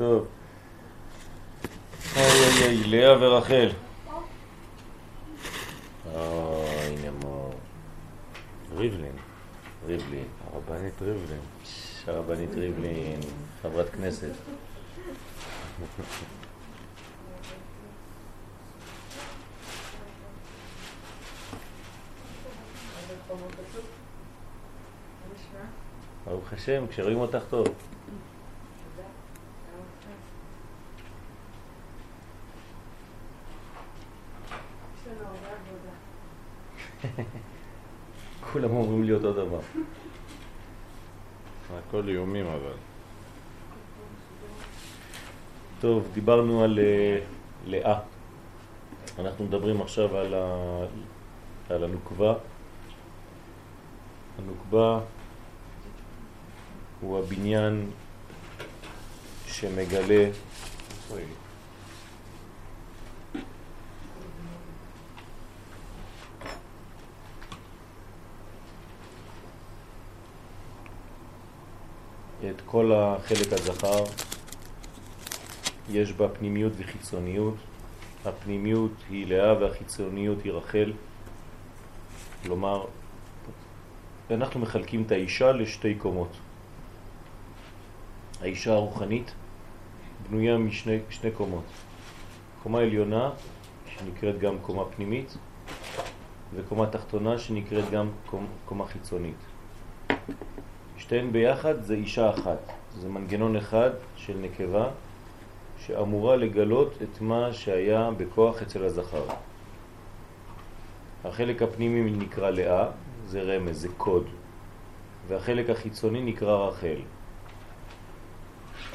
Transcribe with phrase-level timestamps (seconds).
[0.00, 0.26] טוב.
[2.16, 3.70] אוי אוי אוי, לאה ורחל.
[6.14, 7.54] אוי, הנה מור.
[8.76, 9.16] ריבלין,
[9.86, 11.40] ריבלין, הרבנית ריבלין.
[12.06, 13.20] הרבנית ריבלין,
[13.62, 14.32] חברת כנסת.
[26.26, 27.66] ברוך השם, כשרואים אותך טוב.
[38.52, 39.60] כולם אומרים לי אותו דבר.
[42.00, 42.76] הכל איומים אבל.
[45.80, 47.18] טוב, דיברנו על אה,
[47.66, 48.00] לאה.
[49.18, 50.46] אנחנו מדברים עכשיו על, ה...
[51.70, 52.34] על הנוקבה.
[54.38, 55.00] הנוקבה
[57.00, 57.90] הוא הבניין
[59.46, 60.30] שמגלה...
[61.10, 61.22] אוי.
[72.48, 74.04] את כל החלק הזכר,
[75.90, 77.54] יש בה פנימיות וחיצוניות.
[78.24, 80.92] הפנימיות היא לאה והחיצוניות היא רחל.
[82.42, 82.84] כלומר,
[84.30, 86.28] אנחנו מחלקים את האישה לשתי קומות.
[88.40, 89.32] האישה הרוחנית
[90.28, 91.64] בנויה משני שני קומות.
[92.62, 93.30] קומה עליונה,
[93.86, 95.36] שנקראת גם קומה פנימית,
[96.54, 98.10] וקומה תחתונה, שנקראת גם
[98.66, 99.36] קומה חיצונית.
[101.10, 102.58] שתיהן ביחד זה אישה אחת,
[102.98, 104.88] זה מנגנון אחד של נקבה
[105.78, 109.24] שאמורה לגלות את מה שהיה בכוח אצל הזכר.
[111.24, 112.86] החלק הפנימי נקרא לאה,
[113.26, 114.26] זה רמז, זה קוד,
[115.28, 117.00] והחלק החיצוני נקרא רחל.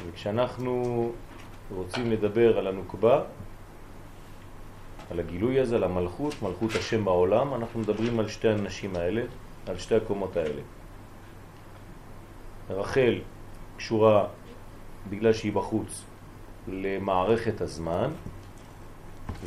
[0.08, 1.11] וכשאנחנו
[1.75, 3.23] רוצים לדבר על הנוקבה,
[5.11, 9.21] על הגילוי הזה, על המלכות, מלכות השם בעולם, אנחנו מדברים על שתי הנשים האלה,
[9.67, 10.61] על שתי הקומות האלה.
[12.70, 13.20] רחל
[13.77, 14.27] קשורה,
[15.09, 16.03] בגלל שהיא בחוץ,
[16.67, 18.11] למערכת הזמן,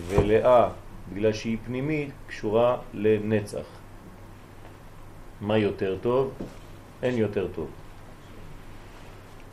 [0.06, 0.68] ולאה,
[1.12, 3.66] בגלל שהיא פנימית, קשורה לנצח.
[5.40, 6.32] מה יותר טוב?
[7.02, 7.70] אין יותר טוב.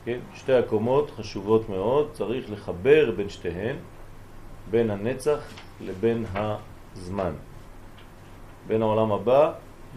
[0.05, 0.19] כן?
[0.35, 3.75] שתי הקומות חשובות מאוד, צריך לחבר בין שתיהן,
[4.71, 5.39] בין הנצח
[5.81, 7.33] לבין הזמן,
[8.67, 9.53] בין העולם הבא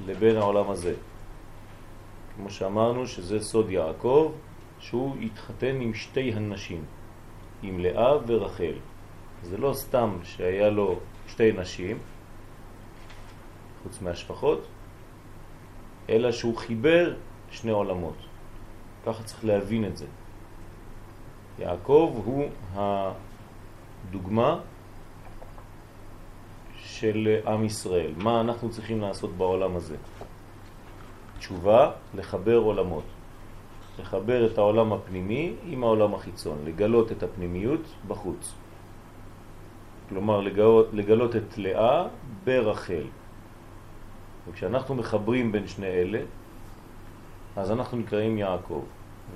[0.07, 0.95] לבין העולם הזה.
[2.39, 4.33] כמו שאמרנו שזה סוד יעקב,
[4.79, 6.85] שהוא התחתן עם שתי הנשים,
[7.63, 8.75] עם לאה ורחל.
[9.43, 11.99] זה לא סתם שהיה לו שתי נשים,
[13.83, 14.67] חוץ מהשפחות,
[16.09, 17.15] אלא שהוא חיבר
[17.51, 18.17] שני עולמות.
[19.07, 20.07] ככה צריך להבין את זה.
[21.59, 22.45] יעקב הוא
[22.75, 24.61] הדוגמה
[26.79, 28.13] של עם ישראל.
[28.17, 29.97] מה אנחנו צריכים לעשות בעולם הזה?
[31.39, 33.05] תשובה, לחבר עולמות.
[33.99, 38.55] לחבר את העולם הפנימי עם העולם החיצון, לגלות את הפנימיות בחוץ.
[40.09, 42.07] כלומר, לגלות, לגלות את לאה
[42.45, 43.05] ברחל.
[44.49, 46.21] וכשאנחנו מחברים בין שני אלה,
[47.57, 48.83] אז אנחנו נקראים יעקב,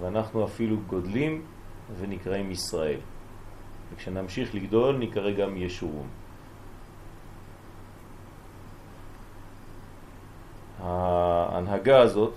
[0.01, 1.43] ואנחנו אפילו גודלים
[1.99, 3.01] ונקראים ישראל.
[3.95, 6.07] וכשנמשיך לגדול נקרא גם ישורון.
[10.83, 12.35] ההנהגה הזאת,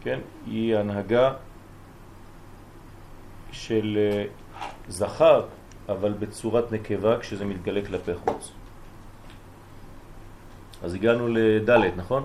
[0.00, 1.32] כן, היא הנהגה
[3.52, 4.24] של אה,
[4.88, 5.46] זכר,
[5.88, 8.52] אבל בצורת נקבה כשזה מתגלה כלפי חוץ.
[10.82, 12.22] אז הגענו לדלת, נכון?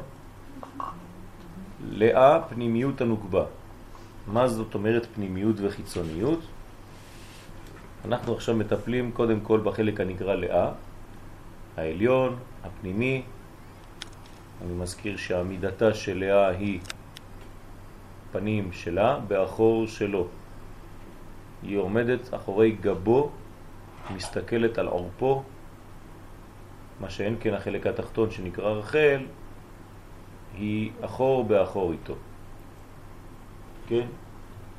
[1.89, 3.45] לאה פנימיות הנוקבה.
[4.27, 6.39] מה זאת אומרת פנימיות וחיצוניות?
[8.05, 10.71] אנחנו עכשיו מטפלים קודם כל בחלק הנקרא לאה,
[11.77, 13.23] העליון, הפנימי.
[14.61, 16.79] אני מזכיר שעמידתה של לאה היא
[18.31, 20.27] פנים שלה באחור שלו.
[21.63, 23.31] היא עומדת אחורי גבו,
[24.15, 25.43] מסתכלת על עורפו,
[26.99, 29.25] מה שאין כן החלק התחתון שנקרא רחל,
[30.57, 32.15] היא אחור באחור איתו.
[33.87, 34.07] כן?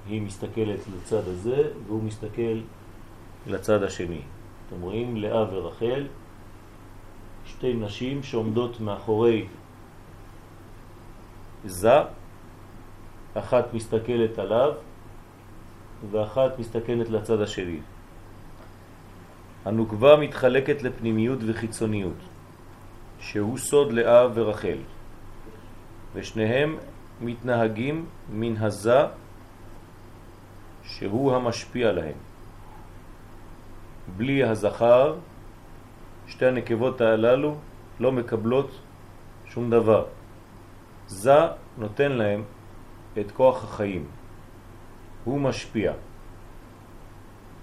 [0.08, 2.60] היא מסתכלת לצד הזה והוא מסתכל
[3.46, 4.20] לצד השני.
[4.66, 6.06] אתם רואים לאה ורחל,
[7.46, 9.46] שתי נשים שעומדות מאחורי
[11.66, 11.98] זה,
[13.34, 14.72] אחת מסתכלת עליו
[16.10, 17.78] ואחת מסתכלת לצד השני.
[19.64, 22.20] הנוקבה מתחלקת לפנימיות וחיצוניות,
[23.20, 24.78] שהוא סוד לאה ורחל.
[26.14, 26.76] ושניהם
[27.20, 29.00] מתנהגים מן הזה
[30.84, 32.18] שהוא המשפיע להם.
[34.16, 35.14] בלי הזכר,
[36.26, 37.56] שתי הנקבות הללו
[38.00, 38.70] לא מקבלות
[39.46, 40.04] שום דבר.
[41.06, 41.38] זה
[41.78, 42.42] נותן להם
[43.20, 44.06] את כוח החיים.
[45.24, 45.92] הוא משפיע.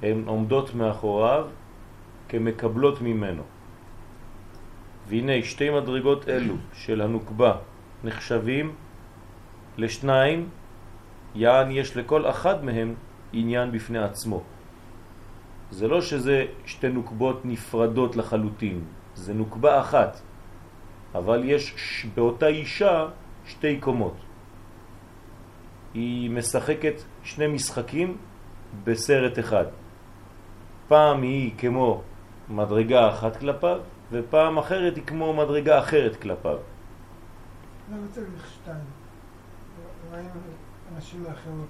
[0.01, 1.47] הן עומדות מאחוריו
[2.29, 3.43] כמקבלות ממנו.
[5.07, 7.53] והנה שתי מדרגות אלו של הנוקבה
[8.03, 8.75] נחשבים
[9.77, 10.49] לשניים,
[11.35, 12.95] יען יש לכל אחד מהם
[13.33, 14.43] עניין בפני עצמו.
[15.71, 18.81] זה לא שזה שתי נוקבות נפרדות לחלוטין,
[19.15, 20.21] זה נוקבה אחת,
[21.15, 23.07] אבל יש באותה אישה
[23.45, 24.15] שתי קומות.
[25.93, 26.93] היא משחקת
[27.23, 28.17] שני משחקים
[28.83, 29.65] בסרט אחד.
[30.87, 32.01] פעם היא כמו
[32.49, 33.79] מדרגה אחת כלפיו,
[34.11, 36.57] ופעם אחרת היא כמו מדרגה אחרת כלפיו.
[37.91, 38.77] למה צריך שתיים?
[40.11, 40.25] מה עם
[40.95, 41.67] הנשים האחרות?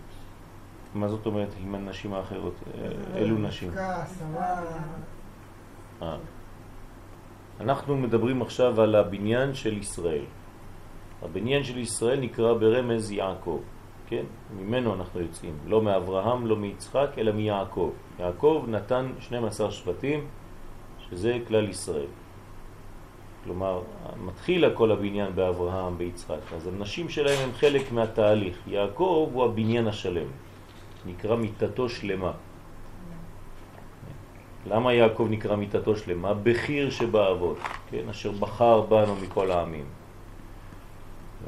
[0.94, 2.54] מה זאת אומרת עם הנשים האחרות?
[3.16, 3.72] אילו נשים?
[3.72, 4.24] כעס,
[6.02, 6.18] אה.
[7.60, 10.26] אנחנו מדברים עכשיו על הבניין של ישראל.
[11.24, 13.60] הבניין של ישראל נקרא ברמז יעקב,
[14.08, 14.24] כן?
[14.60, 17.92] ממנו אנחנו יוצאים, לא מאברהם, לא מיצחק, אלא מיעקב.
[18.20, 20.28] יעקב נתן 12 שבטים,
[21.10, 22.12] שזה כלל ישראל.
[23.44, 23.82] כלומר,
[24.26, 28.58] מתחיל הכל הבניין באברהם, ביצחק, אז הנשים שלהם הם חלק מהתהליך.
[28.68, 30.28] יעקב הוא הבניין השלם,
[31.06, 32.32] נקרא מיטתו שלמה.
[34.68, 36.34] למה יעקב נקרא מיטתו שלמה?
[36.34, 37.58] בחיר שבאבות,
[37.92, 38.10] כן?
[38.10, 39.86] אשר בחר בנו מכל העמים.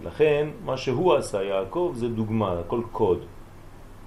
[0.01, 3.19] ולכן מה שהוא עשה יעקב זה דוגמה, הכל קוד.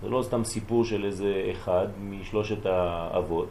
[0.03, 3.49] זה לא סתם סיפור של איזה אחד משלושת האבות,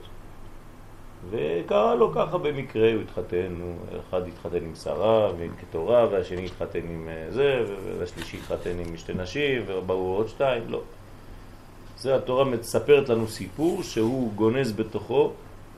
[1.30, 6.80] וקרה לו ככה במקרה, הוא התחתן, הוא אחד התחתן עם שרה ועם כתורה, והשני התחתן
[6.80, 7.64] עם אה, זה,
[8.00, 10.82] והשלישי התחתן עם שתי נשים, ובאו עוד שתיים, לא.
[11.98, 15.32] זה התורה מספרת לנו סיפור שהוא גונז בתוכו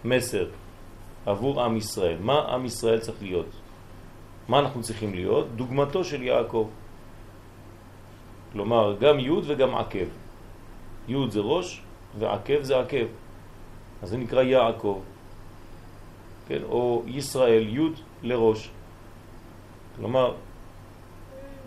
[0.06, 0.46] מסר
[1.26, 2.18] עבור עם ישראל.
[2.22, 3.50] מה עם ישראל צריך להיות?
[4.50, 5.48] מה אנחנו צריכים להיות?
[5.56, 6.68] דוגמתו של יעקב.
[8.52, 10.10] כלומר, גם י' וגם עקב.
[11.08, 11.82] י' זה ראש
[12.20, 13.06] ועקב זה עקב.
[14.02, 15.02] אז זה נקרא יעקב.
[16.48, 16.62] כן?
[16.70, 17.94] או ישראל י'
[18.24, 18.70] לראש.
[19.96, 20.34] כלומר,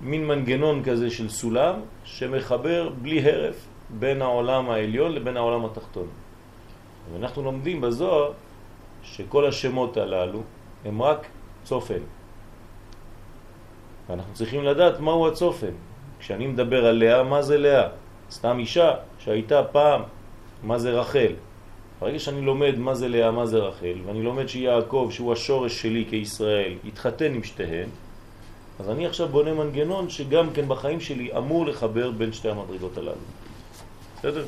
[0.01, 1.75] מין מנגנון כזה של סולם
[2.05, 3.67] שמחבר בלי הרף
[3.99, 6.07] בין העולם העליון לבין העולם התחתון.
[7.13, 8.33] ואנחנו לומדים בזוהר
[9.03, 10.43] שכל השמות הללו
[10.85, 11.27] הם רק
[11.65, 12.22] צופן.
[14.09, 15.75] ואנחנו צריכים לדעת מהו הצופן.
[16.21, 17.89] כשאני מדבר על לאה, מה זה לאה?
[18.31, 20.03] סתם אישה שהייתה פעם,
[20.63, 21.33] מה זה רחל?
[22.01, 26.07] ברגע שאני לומד מה זה לאה, מה זה רחל, ואני לומד שיעקב, שהוא השורש שלי
[26.11, 27.89] כישראל, התחתן עם שתיהן,
[28.81, 33.27] אז אני עכשיו בונה מנגנון שגם כן בחיים שלי אמור לחבר בין שתי המדרגות הללו.
[34.19, 34.45] בסדר?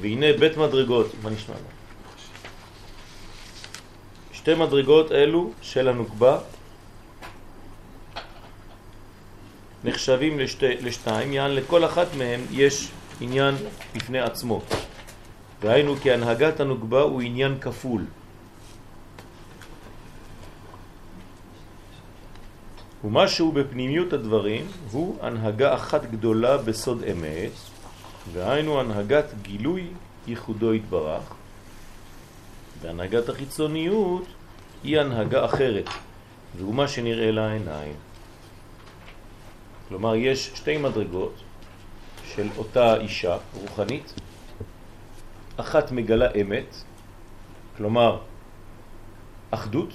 [0.00, 1.83] והנה בית מדרגות, מה נשמע לו?
[4.44, 6.38] שתי מדרגות אלו של הנוקבה
[9.84, 12.88] נחשבים לשתי, לשתיים, יען לכל אחת מהם יש
[13.20, 13.54] עניין
[13.94, 14.60] בפני עצמו.
[15.62, 18.04] והיינו כי הנהגת הנוקבה הוא עניין כפול.
[23.04, 27.52] ומשהו בפנימיות הדברים הוא הנהגה אחת גדולה בסוד אמת,
[28.32, 29.86] והיינו הנהגת גילוי
[30.26, 31.22] ייחודו התברך,
[32.84, 34.24] והנהגת החיצוניות
[34.82, 35.88] היא הנהגה אחרת,
[36.56, 37.94] והוא מה שנראה לעיניים.
[39.88, 41.34] כלומר, יש שתי מדרגות
[42.24, 44.14] של אותה אישה רוחנית,
[45.56, 46.74] אחת מגלה אמת,
[47.76, 48.18] כלומר
[49.50, 49.92] אחדות,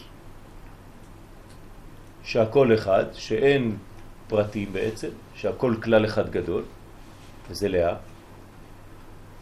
[2.24, 3.77] שהכל אחד, שאין
[4.27, 6.63] פרטים בעצם, שהכל כלל אחד גדול,
[7.50, 7.96] וזה לאה.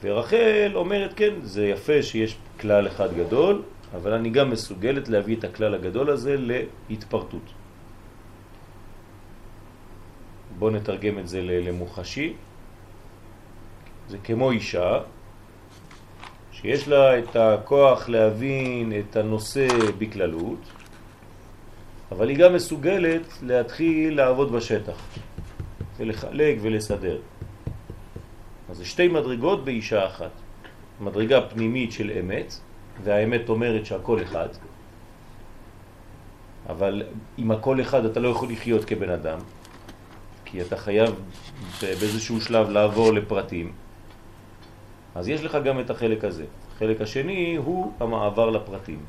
[0.02, 3.62] ורחל אומרת, כן, זה יפה שיש כלל אחד גדול,
[3.96, 6.36] אבל אני גם מסוגלת להביא את הכלל הגדול הזה
[6.90, 7.54] להתפרטות.
[10.60, 12.34] בואו נתרגם את זה למוחשי.
[14.10, 15.00] זה כמו אישה
[16.52, 20.60] שיש לה את הכוח להבין את הנושא בכללות,
[22.12, 24.98] אבל היא גם מסוגלת להתחיל לעבוד בשטח
[25.98, 27.20] ולחלק ולסדר.
[28.70, 30.32] אז זה שתי מדרגות באישה אחת.
[31.02, 32.54] מדרגה פנימית של אמת,
[33.04, 34.48] והאמת אומרת שהכל אחד,
[36.70, 37.04] אבל
[37.38, 39.40] עם הכל אחד אתה לא יכול לחיות כבן אדם,
[40.46, 41.16] כי אתה חייב
[41.82, 43.72] באיזשהו שלב לעבור לפרטים,
[45.16, 46.46] אז יש לך גם את החלק הזה.
[46.76, 49.00] החלק השני הוא המעבר לפרטים.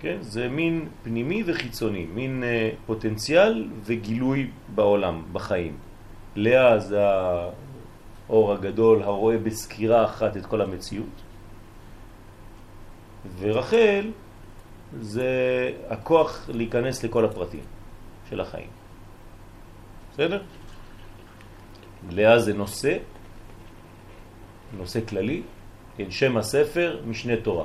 [0.00, 0.16] כן?
[0.20, 5.76] זה מין פנימי וחיצוני, מין אה, פוטנציאל וגילוי בעולם, בחיים.
[6.36, 7.00] לאה זה
[8.28, 11.22] האור הגדול הרואה בסקירה אחת את כל המציאות,
[13.38, 14.10] ורחל
[15.00, 15.30] זה
[15.88, 17.64] הכוח להיכנס לכל הפרטים
[18.30, 18.70] של החיים.
[20.12, 20.42] בסדר?
[22.10, 22.96] לאה זה נושא,
[24.76, 25.42] נושא כללי,
[25.96, 27.64] כן, שם הספר, משנה תורה.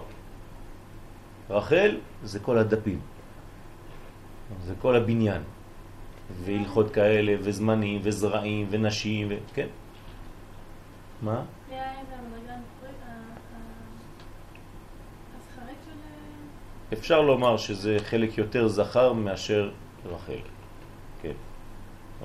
[1.49, 2.99] רחל זה כל הדפים,
[4.63, 5.41] זה כל הבניין,
[6.43, 9.35] והלכות כאלה, וזמנים, וזרעים, ונשים, ו...
[9.53, 9.67] כן.
[11.21, 11.41] מה?
[16.93, 19.71] אפשר לומר שזה חלק יותר זכר מאשר
[20.05, 20.39] רחל.
[21.21, 21.31] כן.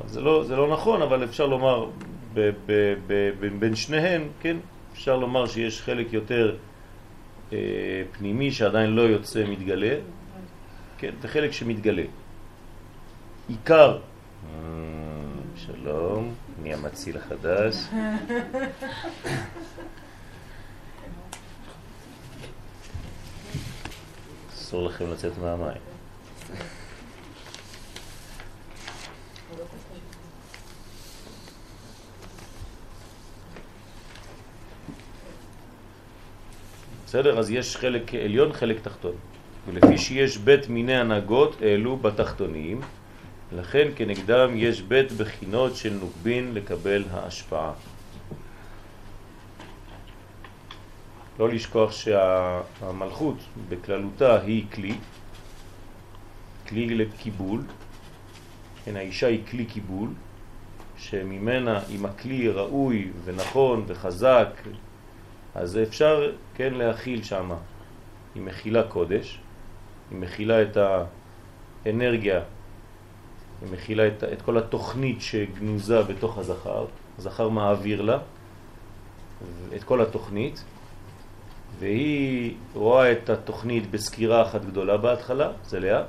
[0.06, 1.90] זה לא, זה לא נכון, אבל אפשר לומר
[2.34, 4.56] ב, ב, ב, ב, בין שניהם, כן,
[4.92, 6.56] אפשר לומר שיש חלק יותר
[7.52, 7.58] אה,
[8.12, 9.96] פנימי שעדיין לא יוצא מתגלה,
[10.98, 12.02] כן, וחלק שמתגלה.
[13.48, 14.58] עיקר, אה,
[15.56, 17.74] שלום, אני המציל החדש.
[24.52, 25.82] אסור לכם לצאת מהמים.
[37.06, 37.38] בסדר?
[37.38, 39.14] אז יש חלק עליון, חלק תחתון.
[39.66, 42.80] ולפי שיש בית מיני הנהגות אלו בתחתונים,
[43.56, 47.72] לכן כנגדם יש בית בחינות של נוקבין לקבל ההשפעה.
[51.38, 53.36] לא לשכוח שהמלכות
[53.68, 54.94] בכללותה היא כלי,
[56.68, 57.62] כלי לקיבול,
[58.84, 60.08] כן, האישה היא כלי קיבול,
[60.98, 64.48] שממנה, אם הכלי ראוי ונכון וחזק,
[65.54, 67.50] אז אפשר כן להכיל שם.
[68.34, 69.38] היא מכילה קודש,
[70.10, 70.76] היא מכילה את
[71.86, 72.40] האנרגיה,
[73.64, 76.84] היא מכילה את, את כל התוכנית שגנוזה בתוך הזכר,
[77.18, 78.18] הזכר מעביר לה
[79.76, 80.64] את כל התוכנית,
[81.78, 86.02] והיא רואה את התוכנית בסקירה אחת גדולה בהתחלה, זה לאה,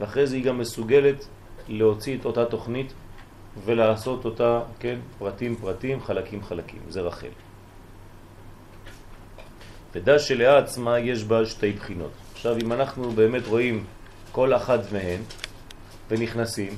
[0.00, 1.26] ואחרי זה היא גם מסוגלת
[1.68, 2.92] להוציא את אותה תוכנית
[3.64, 7.28] ולעשות אותה, כן, פרטים פרטים, חלקים חלקים, זה רחל.
[9.94, 12.10] ודע שלאה עצמה יש בה שתי בחינות.
[12.32, 13.84] עכשיו אם אנחנו באמת רואים
[14.32, 15.20] כל אחת מהן
[16.10, 16.76] ונכנסים,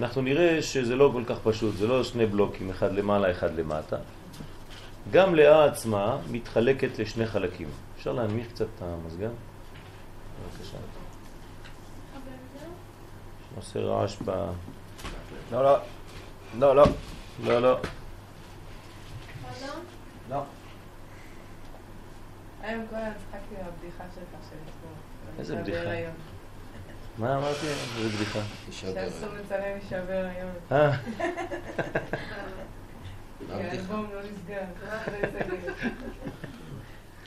[0.00, 3.96] אנחנו נראה שזה לא כל כך פשוט, זה לא שני בלוקים, אחד למעלה, אחד למטה.
[5.10, 7.68] גם לאה עצמה מתחלקת לשני חלקים.
[7.96, 9.30] אפשר להנמיך קצת את המזגן?
[10.58, 10.76] בבקשה.
[13.56, 14.30] עושה רעש ב...
[15.52, 15.76] לא, לא.
[16.58, 16.84] לא, לא.
[17.44, 17.78] לא, לא.
[20.30, 20.42] לא.
[22.62, 24.56] היום כל הזמן צחקתי מהבדיחה שלך של.
[25.38, 25.90] איזה בדיחה?
[27.20, 27.66] מה אמרתי?
[27.66, 28.40] איזה בדיחה.
[28.70, 30.50] שאסור לצלם משבר היום.
[30.72, 30.96] אה,
[33.38, 34.62] כי האלבום לא נסגר.
[34.82, 34.94] לא.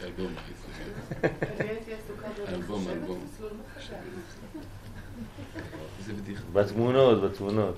[0.03, 0.33] אלבום,
[1.99, 3.27] עסוקה אלבום, אלבום.
[5.99, 6.43] איזה בדיחה.
[6.53, 7.75] בתמונות, בתמונות.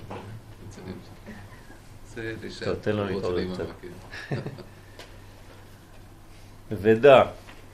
[2.06, 2.32] זה.
[2.64, 3.66] טוב, תן לו להתעורר קצת.
[4.28, 4.40] כן.
[6.82, 7.22] ודע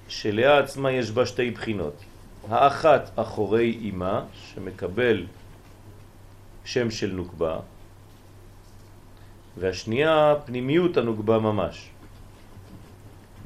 [0.09, 1.95] שלאה עצמה יש בה שתי בחינות.
[2.49, 5.27] האחת אחורי אימה, שמקבל
[6.65, 7.59] שם של נוקבה,
[9.59, 11.89] והשנייה פנימיות הנוקבה ממש.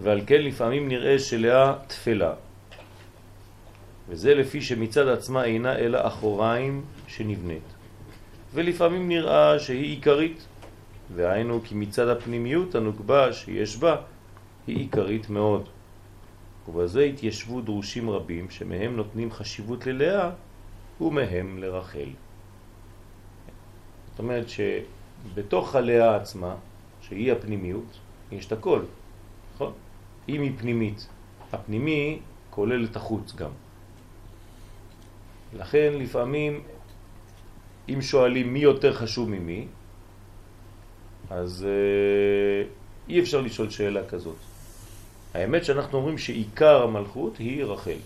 [0.00, 2.34] ועל כן לפעמים נראה שלאה תפלה.
[4.08, 7.62] וזה לפי שמצד עצמה אינה אלא אחוריים שנבנית.
[8.54, 10.46] ולפעמים נראה שהיא עיקרית,
[11.14, 13.96] והיינו כי מצד הפנימיות הנוקבה שיש בה
[14.66, 15.68] היא עיקרית מאוד.
[16.68, 20.30] ובזה התיישבו דרושים רבים שמהם נותנים חשיבות ללאה
[21.00, 22.08] ומהם לרחל.
[24.10, 26.54] זאת אומרת שבתוך הלאה עצמה,
[27.00, 27.98] שהיא הפנימיות,
[28.32, 28.80] יש את הכל,
[29.54, 29.72] נכון?
[30.28, 31.06] אם היא פנימית,
[31.52, 32.18] הפנימי
[32.50, 33.50] כולל את החוץ גם.
[35.58, 36.62] לכן לפעמים
[37.88, 39.66] אם שואלים מי יותר חשוב ממי,
[41.30, 42.68] אז אה,
[43.08, 44.36] אי אפשר לשאול שאלה כזאת.
[45.36, 48.00] האמת שאנחנו אומרים שעיקר המלכות היא רחל.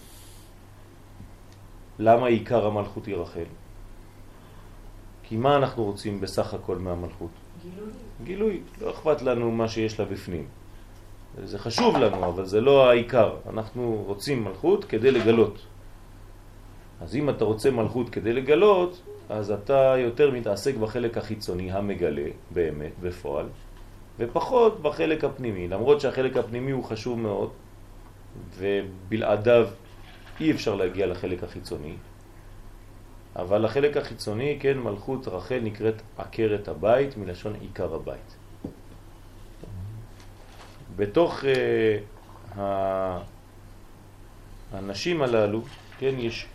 [1.99, 3.49] למה עיקר המלכות היא רחל?
[5.23, 7.31] כי מה אנחנו רוצים בסך הכל מהמלכות?
[7.63, 7.91] גילוי.
[8.25, 8.61] גילוי.
[8.81, 10.47] לא אכפת לנו מה שיש לה בפנים.
[11.45, 13.35] זה חשוב לנו, אבל זה לא העיקר.
[13.51, 15.67] אנחנו רוצים מלכות כדי לגלות.
[17.01, 22.93] אז אם אתה רוצה מלכות כדי לגלות, אז אתה יותר מתעסק בחלק החיצוני המגלה, באמת,
[23.03, 23.47] בפועל,
[24.21, 25.69] ופחות בחלק הפנימי.
[25.69, 27.51] למרות שהחלק הפנימי הוא חשוב מאוד,
[28.59, 29.69] ובלעדיו
[30.41, 31.95] אי אפשר להגיע לחלק החיצוני,
[33.37, 38.37] אבל החלק החיצוני, כן, מלכות רחל נקראת עקרת הבית, מלשון עיקר הבית.
[40.97, 42.59] בתוך uh,
[44.73, 45.63] הנשים הללו,
[45.99, 46.47] כן, יש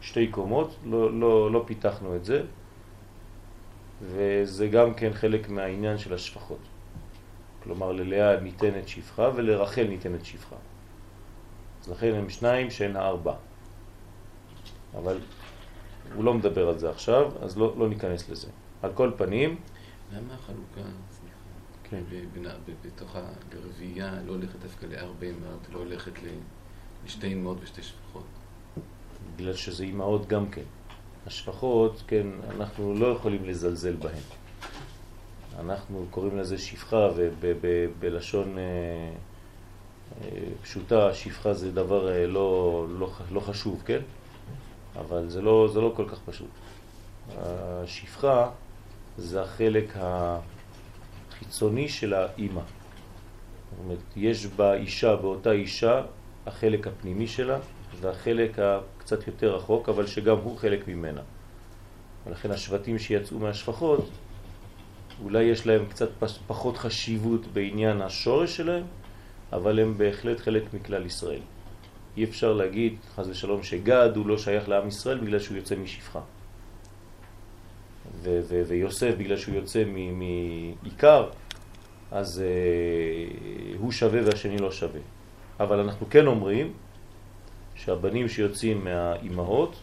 [0.00, 2.42] שתי קומות, לא, לא, לא פיתחנו את זה,
[4.02, 6.73] וזה גם כן חלק מהעניין של השפחות.
[7.64, 10.56] כלומר, ללאה ניתנת שפחה ולרחל ניתנת שפחה.
[11.82, 13.34] אז לכן הם שניים שהן הארבע.
[14.94, 15.18] אבל
[16.14, 18.48] הוא לא מדבר על זה עכשיו, אז לא, לא ניכנס לזה.
[18.82, 19.56] על כל פנים...
[20.12, 21.36] למה החלוקה, סליחה,
[21.84, 22.02] כן.
[22.84, 23.16] בתוך
[23.52, 26.12] הרביעייה לא הולכת דווקא לארבע אמהות, לא הולכת
[27.04, 28.24] לשתי אמהות ושתי שפחות?
[29.36, 30.62] בגלל שזה אמהות גם כן.
[31.26, 34.43] השפחות, כן, אנחנו לא יכולים לזלזל בהן.
[35.60, 37.08] אנחנו קוראים לזה שפחה,
[37.40, 38.62] ובלשון אה,
[40.22, 40.28] אה,
[40.62, 44.00] פשוטה, שפחה זה דבר אה, לא, לא, לא חשוב, כן?
[44.96, 46.48] אבל זה לא, זה לא כל כך פשוט.
[47.38, 48.50] השפחה
[49.18, 49.94] זה החלק
[51.30, 52.60] החיצוני של האימא.
[52.60, 56.02] זאת אומרת, יש באישה, באותה אישה,
[56.46, 57.58] החלק הפנימי שלה
[58.00, 61.20] והחלק הקצת יותר רחוק, אבל שגם הוא חלק ממנה.
[62.26, 64.10] ולכן השבטים שיצאו מהשפחות,
[65.22, 66.08] אולי יש להם קצת
[66.46, 68.84] פחות חשיבות בעניין השורש שלהם,
[69.52, 71.40] אבל הם בהחלט חלק מכלל ישראל.
[72.16, 76.20] אי אפשר להגיד, חז ושלום, שגד הוא לא שייך לעם ישראל בגלל שהוא יוצא משפחה.
[78.68, 81.30] ויוסף בגלל שהוא יוצא מעיקר,
[82.10, 85.00] אז uh, הוא שווה והשני לא שווה.
[85.60, 86.72] אבל אנחנו כן אומרים
[87.74, 89.76] שהבנים שיוצאים מהאימהות,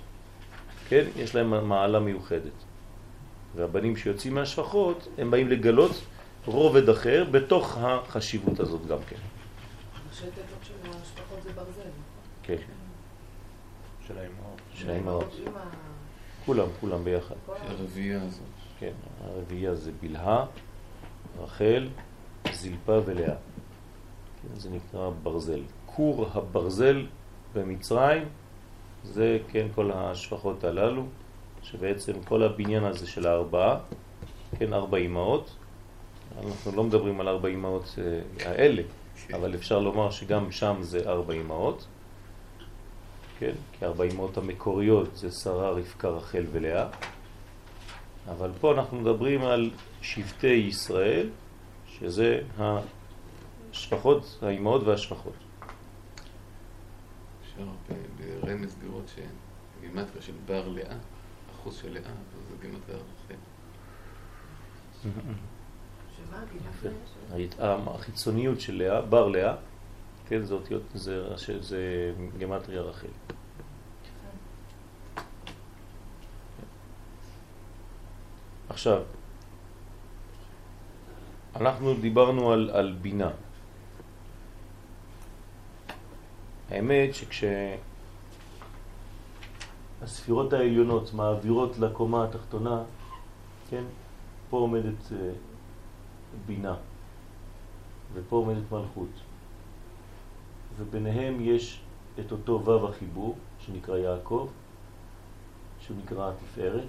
[0.90, 2.71] כן, יש להם מעלה מיוחדת.
[3.56, 5.92] והבנים שיוצאים מהשפחות, הם באים לגלות
[6.46, 9.16] רובד אחר בתוך החשיבות הזאת גם כן.
[10.12, 10.28] השטט
[10.64, 11.90] של המשפחות זה ברזל.
[12.44, 12.56] כן.
[14.08, 14.62] של האימהות.
[14.74, 15.36] של האימהות.
[16.46, 17.36] כולם, כולם ביחד.
[17.48, 18.42] הרביעייה הזאת.
[18.80, 20.46] כן, הרביעייה זה בלהה,
[21.40, 21.90] רחל,
[22.52, 23.36] זלפה ולאה.
[24.42, 25.62] כן, זה נקרא ברזל.
[25.86, 27.06] כור הברזל
[27.54, 28.24] במצרים
[29.04, 31.06] זה כן כל השפחות הללו,
[31.64, 33.80] שבעצם כל הבניין הזה של הארבעה,
[34.60, 35.56] כן ארבע אימהות,
[36.46, 38.84] אנחנו לא מדברים על ארבע אימהות אה, האלה,
[39.34, 41.86] אבל אפשר לומר שגם שם זה ארבע אימהות,
[43.40, 43.54] כן?
[43.80, 46.88] כי ארבע אימהות המקוריות זה שרה, רבקה, רחל ולאה,
[48.30, 49.72] אבל פה אנחנו מדברים על
[50.02, 51.30] שבטי ישראל,
[51.88, 52.42] שזה
[53.72, 55.34] השפחות, האימהות והשפחות.
[57.44, 57.64] אפשר
[58.42, 60.96] ברמז לראות שגימטריה של בר לאה,
[61.62, 62.02] אחוז של לאה,
[62.50, 63.36] זה גימטריה רחל.
[67.88, 69.56] החיצוניות של לאה, בר לאה,
[70.28, 73.08] כן, זה אותיות, זה, זה גמטריה רחל.
[78.70, 79.02] עכשיו,
[81.56, 83.32] אנחנו דיברנו על, על בינה.
[86.70, 87.16] האמת
[90.02, 92.84] שכשהספירות העליונות מעבירות לקומה התחתונה,
[93.70, 93.84] כן,
[94.50, 95.14] פה עומדת uh,
[96.46, 96.76] בינה
[98.14, 99.10] ופה עומדת מלכות
[100.78, 101.82] וביניהם יש
[102.20, 104.48] את אותו וו החיבור שנקרא יעקב
[105.80, 106.88] שהוא נקרא התפארת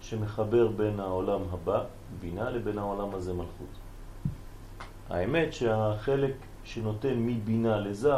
[0.00, 1.84] שמחבר בין העולם הבא,
[2.20, 3.74] בינה, לבין העולם הזה מלכות.
[5.10, 8.14] האמת שהחלק שנותן מבינה לזה,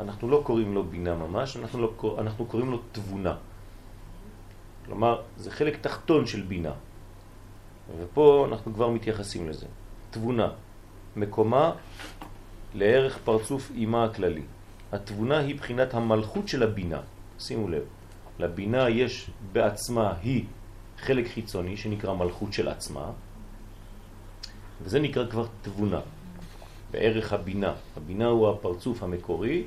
[0.00, 3.36] אנחנו לא קוראים לו בינה ממש, אנחנו, לא, אנחנו קוראים לו תבונה.
[4.86, 6.72] כלומר, זה חלק תחתון של בינה.
[7.98, 9.66] ופה אנחנו כבר מתייחסים לזה.
[10.10, 10.48] תבונה,
[11.16, 11.72] מקומה
[12.74, 14.42] לערך פרצוף אימה הכללי.
[14.92, 17.00] התבונה היא בחינת המלכות של הבינה.
[17.38, 17.82] שימו לב,
[18.38, 20.44] לבינה יש בעצמה, היא
[20.98, 23.10] חלק חיצוני שנקרא מלכות של עצמה,
[24.82, 26.00] וזה נקרא כבר תבונה,
[26.90, 27.74] בערך הבינה.
[27.96, 29.64] הבינה הוא הפרצוף המקורי,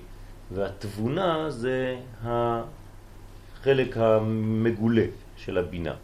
[0.51, 5.05] והתבונה זה החלק המגולה
[5.37, 5.95] של הבינה.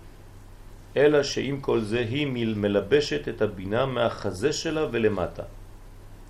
[0.98, 5.44] אלא שעם כל זה היא מלבשת את הבינה מהחזה שלה ולמטה.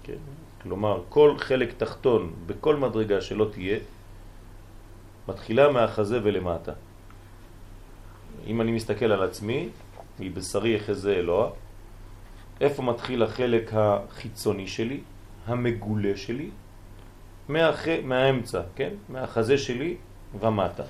[0.04, 0.18] כן?
[0.62, 3.80] כלומר, כל חלק תחתון בכל מדרגה שלא תהיה,
[5.28, 6.74] מתחילה מהחזה ולמטה.
[8.48, 9.70] אם אני מסתכל על עצמי,
[10.20, 11.50] מבשרי יחזה אלוה,
[12.62, 15.00] איפה מתחיל החלק החיצוני שלי,
[15.46, 16.50] המגולה שלי?
[17.50, 17.88] מהח...
[18.04, 18.94] מהאמצע, כן?
[19.10, 19.98] מהחזה שלי
[20.40, 20.84] ומטה.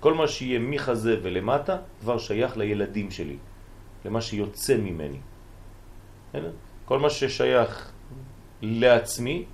[0.00, 3.36] כל מה שיהיה מחזה ולמטה כבר שייך לילדים שלי,
[4.04, 5.18] למה שיוצא ממני.
[6.84, 7.92] כל מה ששייך
[8.62, 9.44] לעצמי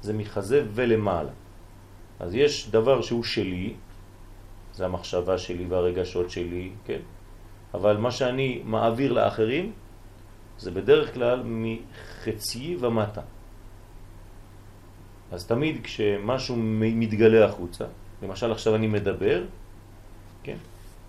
[0.00, 1.30] זה מחזה ולמעלה.
[2.20, 3.74] אז יש דבר שהוא שלי,
[4.72, 7.00] זה המחשבה שלי והרגשות שלי, כן?
[7.74, 9.72] אבל מה שאני מעביר לאחרים
[10.58, 13.20] זה בדרך כלל מחצי ומטה.
[15.32, 17.84] אז תמיד כשמשהו מתגלה החוצה,
[18.22, 19.42] למשל עכשיו אני מדבר,
[20.42, 20.56] כן?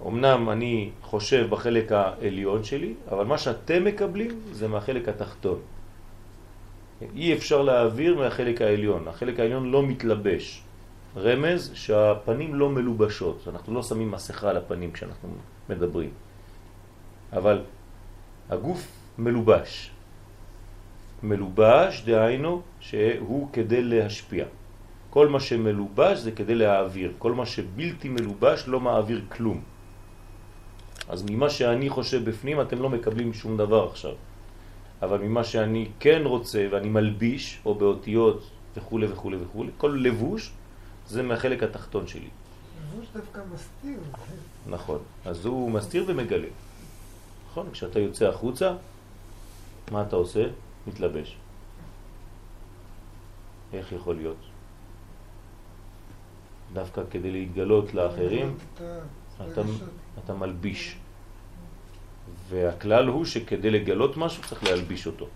[0.07, 5.59] אמנם אני חושב בחלק העליון שלי, אבל מה שאתם מקבלים זה מהחלק התחתון.
[7.15, 10.63] אי אפשר להעביר מהחלק העליון, החלק העליון לא מתלבש.
[11.17, 15.29] רמז שהפנים לא מלובשות, אנחנו לא שמים מסכה על הפנים כשאנחנו
[15.69, 16.09] מדברים.
[17.33, 17.61] אבל
[18.49, 19.92] הגוף מלובש.
[21.23, 24.45] מלובש, דהיינו, שהוא כדי להשפיע.
[25.09, 29.61] כל מה שמלובש זה כדי להעביר, כל מה שבלתי מלובש לא מעביר כלום.
[31.09, 34.15] אז ממה שאני חושב בפנים אתם לא מקבלים שום דבר עכשיו.
[35.01, 40.51] אבל ממה שאני כן רוצה ואני מלביש, או באותיות וכו' וכו' וכו', כל לבוש
[41.07, 42.29] זה מהחלק התחתון שלי.
[42.81, 43.99] לבוש דווקא מסתיר.
[44.67, 46.47] נכון, אז הוא מסתיר ומגלה.
[47.51, 48.73] נכון, כשאתה יוצא החוצה,
[49.91, 50.43] מה אתה עושה?
[50.87, 51.37] מתלבש.
[53.73, 54.37] איך יכול להיות?
[56.73, 59.61] דווקא כדי להתגלות לאחרים, אתה,
[60.23, 60.97] אתה מלביש.
[62.49, 65.27] והכלל הוא שכדי לגלות משהו צריך להלביש אותו.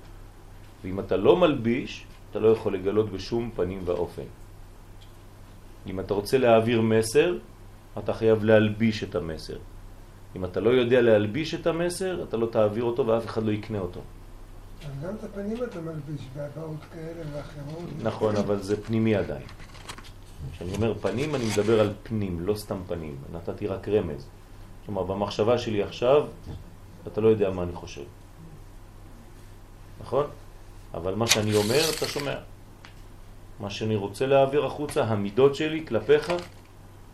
[0.83, 4.29] ואם אתה לא מלביש, אתה לא יכול לגלות בשום פנים ואופן.
[5.87, 7.37] אם אתה רוצה להעביר מסר,
[7.97, 9.57] אתה חייב להלביש את המסר.
[10.35, 13.79] אם אתה לא יודע להלביש את המסר, אתה לא תעביר אותו ואף אחד לא יקנה
[13.79, 14.01] אותו.
[15.03, 17.89] גם את הפנים אתה מלביש בהבעות כאלה ואחרות.
[18.03, 19.45] נכון, אבל זה פנימי עדיין.
[20.51, 23.15] כשאני אומר פנים, אני מדבר על פנים, לא סתם פנים.
[23.33, 24.27] נתתי רק רמז.
[24.85, 26.25] כלומר, במחשבה שלי עכשיו,
[27.07, 28.03] אתה לא יודע מה אני חושב.
[30.01, 30.25] נכון?
[30.93, 32.35] אבל מה שאני אומר, אתה שומע.
[33.59, 36.33] מה שאני רוצה להעביר החוצה, המידות שלי כלפיך,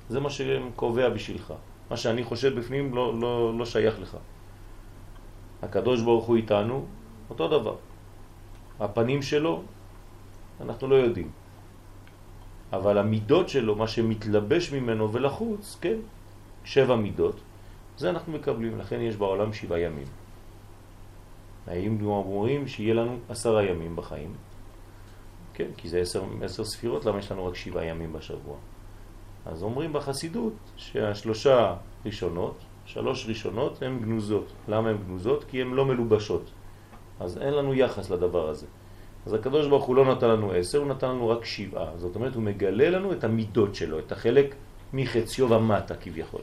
[0.09, 1.53] זה מה שקובע בשבילך.
[1.89, 4.17] מה שאני חושב בפנים לא, לא, לא שייך לך.
[5.63, 6.85] הקדוש ברוך הוא איתנו,
[7.29, 7.75] אותו דבר.
[8.79, 9.61] הפנים שלו,
[10.61, 11.29] אנחנו לא יודעים.
[12.73, 15.97] אבל המידות שלו, מה שמתלבש ממנו ולחוץ, כן,
[16.65, 17.35] שבע מידות,
[17.97, 20.07] זה אנחנו מקבלים, לכן יש בעולם שבעה ימים.
[21.67, 24.33] האם אומרים שיהיה לנו עשרה ימים בחיים?
[25.53, 28.57] כן, כי זה עשר, עשר ספירות, למה יש לנו רק שבעה ימים בשבוע?
[29.45, 34.47] אז אומרים בחסידות שהשלושה ראשונות, שלוש ראשונות הן גנוזות.
[34.67, 35.43] למה הן גנוזות?
[35.43, 36.51] כי הן לא מלובשות.
[37.23, 38.65] אז אין לנו יחס לדבר הזה.
[39.25, 41.97] אז הקדוש ברוך הוא לא נתן לנו עשר, הוא נתן לנו רק שבעה.
[41.97, 44.55] זאת אומרת, הוא מגלה לנו את המידות שלו, את החלק
[44.93, 46.41] מחציו ומטה כביכול.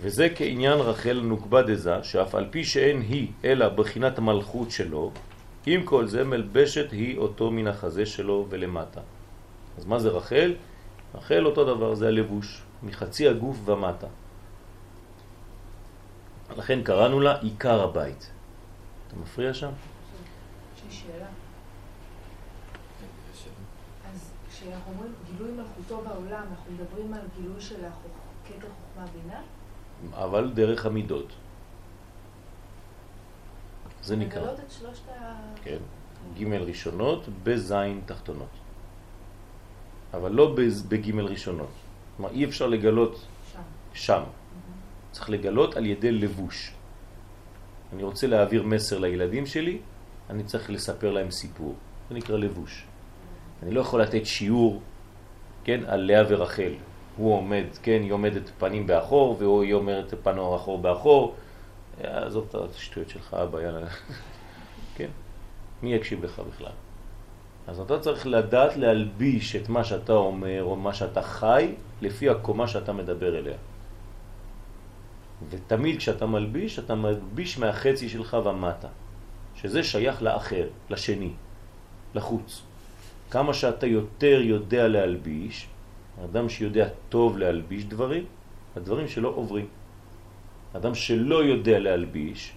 [0.00, 5.10] וזה כעניין רחל נוקבה דזה, שאף על פי שאין היא אלא בחינת המלכות שלו,
[5.66, 9.00] עם כל זה מלבשת היא אותו מן החזה שלו ולמטה.
[9.78, 10.54] אז מה זה רחל?
[11.14, 14.06] רחל אותו דבר, זה הלבוש, מחצי הגוף ומטה.
[16.56, 18.30] לכן קראנו לה עיקר הבית.
[19.08, 19.70] אתה מפריע שם?
[20.76, 21.26] יש לי שאלה.
[24.12, 27.84] אז כשאנחנו אומרים גילוי מלכותו בעולם, אנחנו מדברים על גילוי של
[28.48, 29.40] כתר חוכמה בינה?
[30.12, 31.32] אבל דרך המידות.
[34.02, 34.40] זה נקרא.
[34.40, 35.34] לגלות את שלושת ה...
[35.62, 35.78] כן.
[36.38, 37.74] ג' ראשונות בז'
[38.06, 38.48] תחתונות.
[40.14, 40.54] אבל לא
[40.88, 41.72] בג' ראשונות.
[42.16, 43.60] כלומר, אי אפשר לגלות שם.
[43.94, 44.22] שם.
[45.14, 46.72] צריך לגלות על ידי לבוש.
[47.92, 49.78] אני רוצה להעביר מסר לילדים שלי,
[50.30, 51.74] אני צריך לספר להם סיפור.
[52.08, 52.84] זה נקרא לבוש.
[53.62, 54.82] אני לא יכול לתת שיעור,
[55.64, 56.72] כן, על לאה ורחל.
[57.16, 61.34] הוא עומד, כן, היא עומדת פנים באחור, והיא אומרת פנו אחור באחור.
[62.02, 63.86] עזוב את השטויות שלך, אבא, יאללה.
[64.96, 65.10] כן?
[65.82, 66.72] מי יקשיב לך בכלל?
[67.66, 72.68] אז אתה צריך לדעת להלביש את מה שאתה אומר, או מה שאתה חי, לפי הקומה
[72.68, 73.56] שאתה מדבר אליה.
[75.50, 78.88] ותמיד כשאתה מלביש, אתה מלביש מהחצי שלך ומטה,
[79.54, 81.32] שזה שייך לאחר, לשני,
[82.14, 82.62] לחוץ.
[83.30, 85.66] כמה שאתה יותר יודע להלביש,
[86.24, 88.24] אדם שיודע טוב להלביש דברים,
[88.76, 89.66] הדברים שלו עוברים.
[90.76, 92.52] אדם שלא יודע להלביש,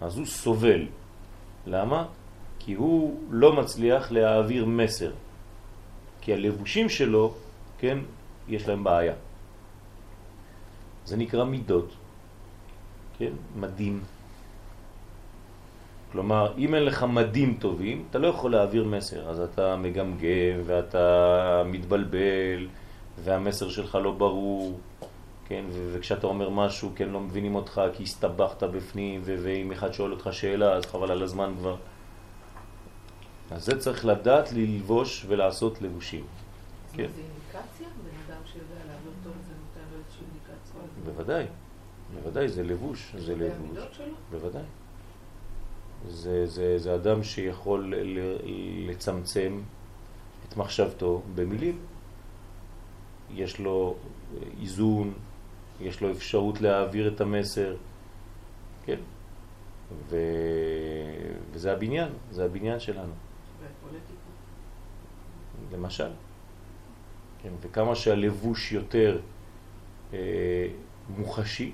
[0.00, 0.86] אז הוא סובל.
[1.66, 2.06] למה?
[2.58, 5.10] כי הוא לא מצליח להעביר מסר.
[6.20, 7.34] כי הלבושים שלו,
[7.78, 7.98] כן,
[8.48, 9.14] יש להם בעיה.
[11.06, 11.94] זה נקרא מידות,
[13.18, 13.32] כן?
[13.56, 14.00] מדים.
[16.12, 21.62] כלומר, אם אין לך מדים טובים, אתה לא יכול להעביר מסר, אז אתה מגמגם ואתה
[21.66, 22.68] מתבלבל
[23.24, 24.78] והמסר שלך לא ברור,
[25.46, 25.64] כן?
[25.92, 30.72] וכשאתה אומר משהו, כן, לא מבינים אותך כי הסתבכת בפנים, ואם אחד שואל אותך שאלה,
[30.72, 31.76] אז חבל על הזמן כבר.
[33.50, 36.24] אז זה צריך לדעת ללבוש ולעשות לבושים.
[36.92, 37.06] כן.
[37.14, 37.88] זה אינדיקציה?
[38.04, 40.80] בן אדם שיודע לעבוד טוב, זה נותן לו איזושהי אינדיקציה?
[41.04, 41.44] בוודאי,
[42.14, 43.78] בוודאי, זה לבוש, זה לבוש.
[44.30, 44.62] בוודאי.
[46.08, 47.94] זה, זה, זה אדם שיכול
[48.86, 49.60] לצמצם
[50.48, 51.78] את מחשבתו במילים.
[53.34, 53.96] יש לו
[54.60, 55.12] איזון,
[55.80, 57.76] יש לו אפשרות להעביר את המסר,
[58.84, 58.98] כן?
[60.08, 60.16] ו...
[61.52, 63.12] וזה הבניין, זה הבניין שלנו.
[65.72, 66.10] למשל.
[67.42, 69.20] כן, וכמה שהלבוש יותר
[70.12, 70.68] אה,
[71.18, 71.72] מוחשי,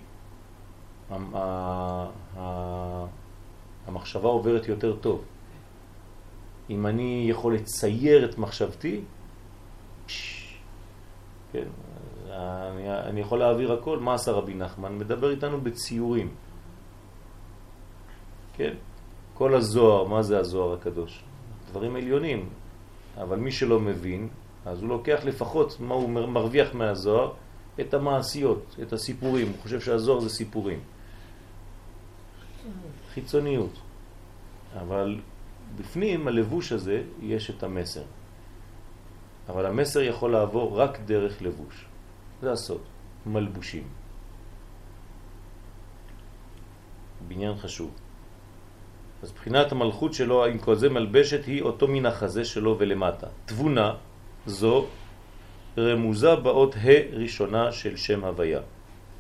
[3.86, 5.24] המחשבה עוברת יותר טוב.
[6.70, 9.00] אם אני יכול לצייר את מחשבתי,
[11.52, 11.68] כן,
[12.30, 13.98] אני, אני יכול להעביר הכל.
[13.98, 14.98] מה עשה רבי נחמן?
[14.98, 16.28] מדבר איתנו בציורים.
[18.56, 18.74] כן?
[19.34, 21.24] כל הזוהר, מה זה הזוהר הקדוש?
[21.70, 22.48] דברים עליונים.
[23.20, 24.28] אבל מי שלא מבין,
[24.66, 27.32] אז הוא לוקח לפחות מה הוא מרוויח מהזוהר,
[27.80, 29.46] את המעשיות, את הסיפורים.
[29.46, 30.80] הוא חושב שהזוהר זה סיפורים.
[33.14, 33.72] חיצוניות.
[34.80, 35.20] אבל
[35.76, 38.02] בפנים הלבוש הזה יש את המסר.
[39.48, 41.84] אבל המסר יכול לעבור רק דרך לבוש.
[42.42, 42.82] זה הסוד,
[43.26, 43.88] מלבושים.
[47.28, 47.90] בניין חשוב.
[49.22, 53.26] אז בחינת המלכות שלו עם כל זה מלבשת היא אותו מן החזה שלו ולמטה.
[53.46, 53.94] תבונה
[54.46, 54.86] זו
[55.78, 58.60] רמוזה באות ה' ראשונה של שם הוויה.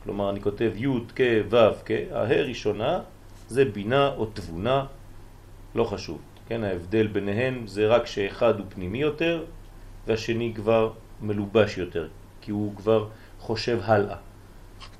[0.04, 3.00] כלומר אני כותב י' כ' ו' כ', ה' ראשונה
[3.48, 4.86] זה בינה או תבונה,
[5.74, 6.18] לא חשוב.
[6.48, 9.44] כן, ההבדל ביניהם זה רק שאחד הוא פנימי יותר
[10.06, 12.08] והשני כבר מלובש יותר,
[12.40, 14.16] כי הוא כבר חושב הלאה.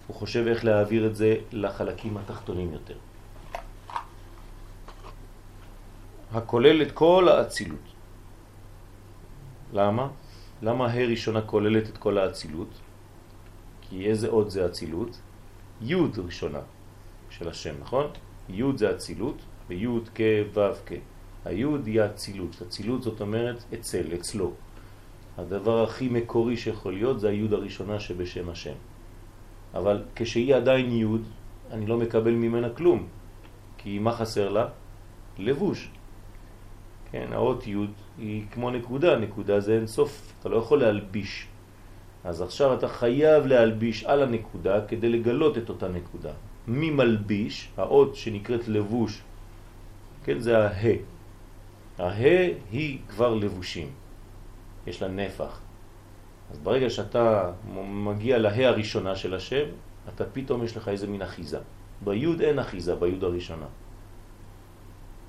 [0.07, 2.95] הוא חושב איך להעביר את זה לחלקים התחתונים יותר.
[6.33, 7.87] הכולל את כל האצילות.
[9.73, 10.09] למה?
[10.63, 12.69] למה ה' ראשונה כוללת את כל האצילות?
[13.81, 15.19] כי איזה עוד זה אצילות?
[15.83, 15.95] י'
[16.25, 16.61] ראשונה
[17.31, 18.07] של השם, נכון?
[18.49, 19.37] י' זה אצילות,
[19.69, 20.21] וי' כ'
[20.55, 20.93] ו' כ'.
[21.45, 22.63] הי' היא האצילות.
[22.63, 24.53] אצילות זאת אומרת אצל, אצלו.
[25.39, 28.75] הדבר הכי מקורי שיכול להיות זה הי' הראשונה שבשם השם.
[29.75, 31.07] אבל כשהיא עדיין י',
[31.71, 33.07] אני לא מקבל ממנה כלום.
[33.79, 34.67] כי מה חסר לה?
[35.39, 35.91] לבוש.
[37.11, 37.77] כן, האות י'
[38.19, 41.47] היא כמו נקודה, נקודה זה אין סוף, אתה לא יכול להלביש.
[42.25, 46.33] אז עכשיו אתה חייב להלביש על הנקודה כדי לגלות את אותה נקודה.
[46.67, 47.69] מי מלביש?
[47.77, 49.23] האות שנקראת לבוש,
[50.25, 50.95] כן, זה הה.
[51.99, 53.91] הה היא כבר לבושים,
[54.87, 55.61] יש לה נפח.
[56.51, 57.53] אז ברגע שאתה
[57.85, 59.65] מגיע להה הראשונה של השם,
[60.09, 61.59] אתה פתאום יש לך איזה מין אחיזה.
[62.05, 63.67] ביוד אין אחיזה, ביוד הראשונה.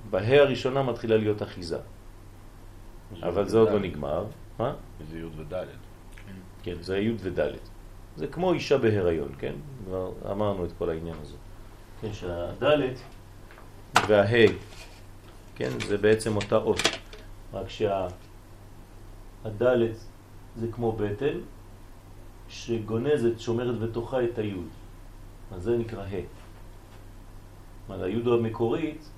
[0.09, 1.77] בה הראשונה מתחילה להיות אחיזה.
[3.23, 4.25] אבל זה עוד לא נגמר.
[4.59, 4.73] מה?
[5.11, 5.53] זה י' וד'.
[6.63, 7.39] כן, זה י' וד'.
[8.15, 9.53] זה כמו אישה בהיריון, כן?
[9.85, 11.35] כבר אמרנו את כל העניין הזה.
[12.01, 12.63] כן, שהד'
[14.07, 14.45] והה,
[15.55, 16.79] כן, זה בעצם אותה אות.
[17.53, 18.11] רק שהד'
[20.55, 21.37] זה כמו בטן,
[22.49, 24.53] שגונזת, שומרת בתוכה את הי'.
[25.51, 26.25] אז זה נקרא ה'.
[27.87, 29.09] אבל הי' המקורית,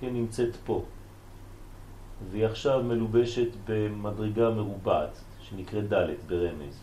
[0.00, 0.84] כן, נמצאת פה.
[2.30, 6.82] והיא עכשיו מלובשת במדרגה מרובעת, שנקראת ד' ברמז.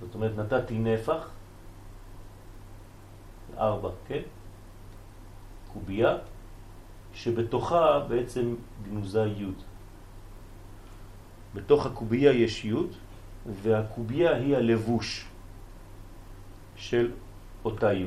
[0.00, 1.30] זאת אומרת, נתתי נפח,
[3.58, 4.22] ארבע, כן?
[5.72, 6.16] קובייה,
[7.14, 9.46] שבתוכה בעצם גנוזה י'.
[11.54, 12.74] בתוך הקובייה יש י',
[13.62, 15.26] והקובייה היא הלבוש
[16.76, 17.10] של
[17.64, 18.06] אותה י'.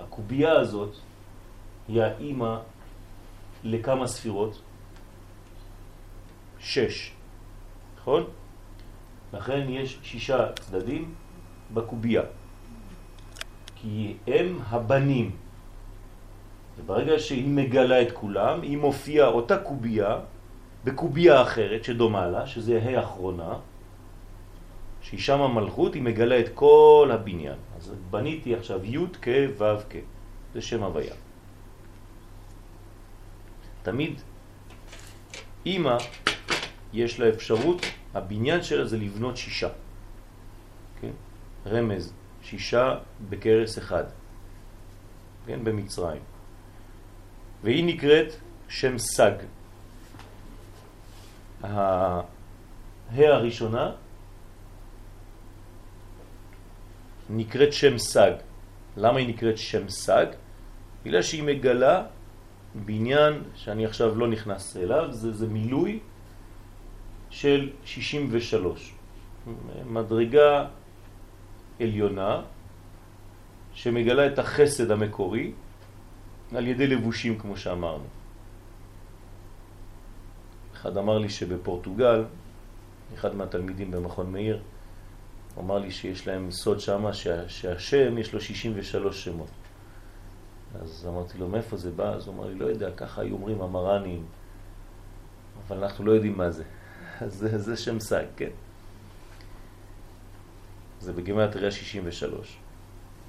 [0.00, 0.92] הקובייה הזאת
[1.88, 2.56] היא האימא
[3.64, 4.60] לכמה ספירות?
[6.60, 7.12] שש,
[8.00, 8.24] נכון?
[9.32, 11.14] לכן יש שישה צדדים
[11.74, 12.22] בקובייה,
[13.76, 15.30] כי הם הבנים.
[16.78, 20.18] וברגע שהיא מגלה את כולם, היא מופיעה אותה קובייה
[20.84, 23.54] בקובייה אחרת שדומה לה, שזה ה' האחרונה,
[25.00, 27.58] שהיא שם המלכות, היא מגלה את כל הבניין.
[27.76, 29.96] אז בניתי עכשיו י' כ' ו' כ',
[30.54, 31.14] זה שם הוויה.
[33.82, 34.20] תמיד
[35.66, 35.96] אמא
[36.92, 37.82] יש לה אפשרות,
[38.14, 39.68] הבניין שלה זה לבנות שישה.
[41.00, 41.10] כן?
[41.66, 42.98] רמז, שישה
[43.28, 44.04] בקרס אחד,
[45.46, 45.64] כן?
[45.64, 46.22] במצרים.
[47.62, 48.32] והיא נקראת
[48.68, 49.32] שם סג.
[51.62, 52.22] הה
[53.10, 53.92] הראשונה
[57.30, 58.32] נקראת שם סג.
[58.96, 60.26] למה היא נקראת שם סג?
[61.04, 62.06] בגלל שהיא מגלה
[62.74, 65.98] בניין שאני עכשיו לא נכנס אליו, זה, זה מילוי
[67.30, 68.94] של 63.
[69.86, 70.66] מדרגה
[71.80, 72.42] עליונה
[73.74, 75.52] שמגלה את החסד המקורי
[76.54, 78.04] על ידי לבושים כמו שאמרנו.
[80.72, 82.24] אחד אמר לי שבפורטוגל,
[83.14, 84.62] אחד מהתלמידים במכון מאיר,
[85.58, 89.48] אמר לי שיש להם סוד שם שה, שהשם יש לו 63 שמות.
[90.80, 92.14] אז אמרתי לו, מאיפה זה בא?
[92.14, 94.24] אז הוא אמר לי, לא יודע, ככה היו אומרים המרנים,
[95.66, 96.64] אבל אנחנו לא יודעים מה זה.
[97.26, 98.50] זה, זה שם סג, כן?
[101.00, 102.56] זה בגימטריה 63.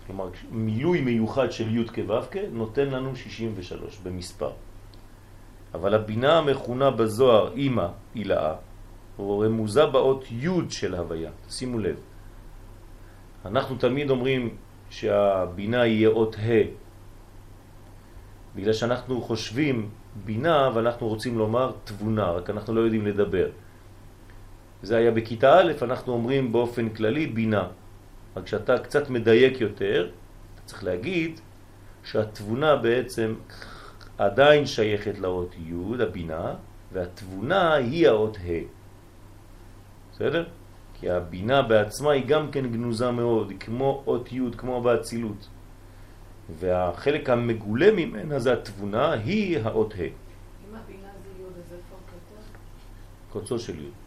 [0.07, 4.51] כלומר, מילוי מיוחד של י' כו' נותן לנו 63 במספר.
[5.73, 8.55] אבל הבינה המכונה בזוהר אימא, הילאה,
[9.19, 11.31] רמוזה באות י' של הוויה.
[11.49, 11.95] שימו לב.
[13.45, 14.55] אנחנו תמיד אומרים
[14.89, 16.63] שהבינה יהיה אות ה',
[18.55, 19.89] בגלל שאנחנו חושבים
[20.25, 23.49] בינה ואנחנו רוצים לומר תבונה, רק אנחנו לא יודעים לדבר.
[24.83, 27.67] זה היה בכיתה א', אנחנו אומרים באופן כללי בינה.
[28.35, 30.09] רק כשאתה קצת מדייק יותר,
[30.55, 31.39] אתה צריך להגיד
[32.03, 33.33] שהתבונה בעצם
[34.17, 36.55] עדיין שייכת לאות י', הבינה,
[36.93, 38.65] והתבונה היא האות ה'.
[40.11, 40.45] בסדר?
[40.99, 45.47] כי הבינה בעצמה היא גם כן גנוזה מאוד, כמו אות י', כמו באצילות.
[46.59, 49.97] והחלק המגולה ממנה זה התבונה, היא האות ה'.
[49.97, 52.41] אם הבינה זה י', אז איפה הכתר?
[53.29, 54.00] קוצו של י'.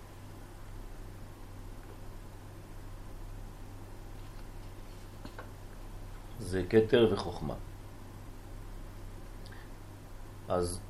[6.44, 7.54] זה כתר וחוכמה.
[10.48, 10.80] אז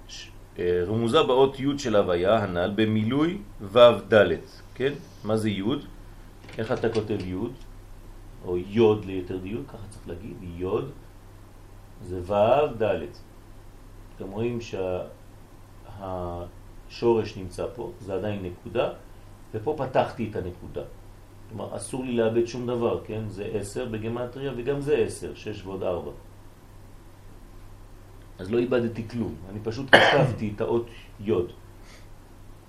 [0.59, 3.79] אה, רמוזה באות י' של הוויה הנ"ל במילוי ו'
[4.15, 4.35] ד',
[4.75, 4.93] כן?
[5.25, 5.63] מה זה י'?
[6.59, 7.35] איך אתה כותב י'?
[8.45, 10.91] או יוד ליתר דיוק, ככה צריך להגיד, יוד,
[12.03, 13.01] זה ו' ד'.
[14.17, 14.59] אתם רואים
[16.91, 18.93] שהשורש נמצא פה, זה עדיין נקודה,
[19.55, 20.83] ופה פתחתי את הנקודה.
[21.57, 23.23] כלומר, אסור לי לאבד שום דבר, כן?
[23.29, 26.11] זה 10 בגמטריה וגם זה 10, 6 ועוד 4.
[28.39, 30.87] אז לא איבדתי כלום, אני פשוט כתבתי את האות
[31.21, 31.53] יוד.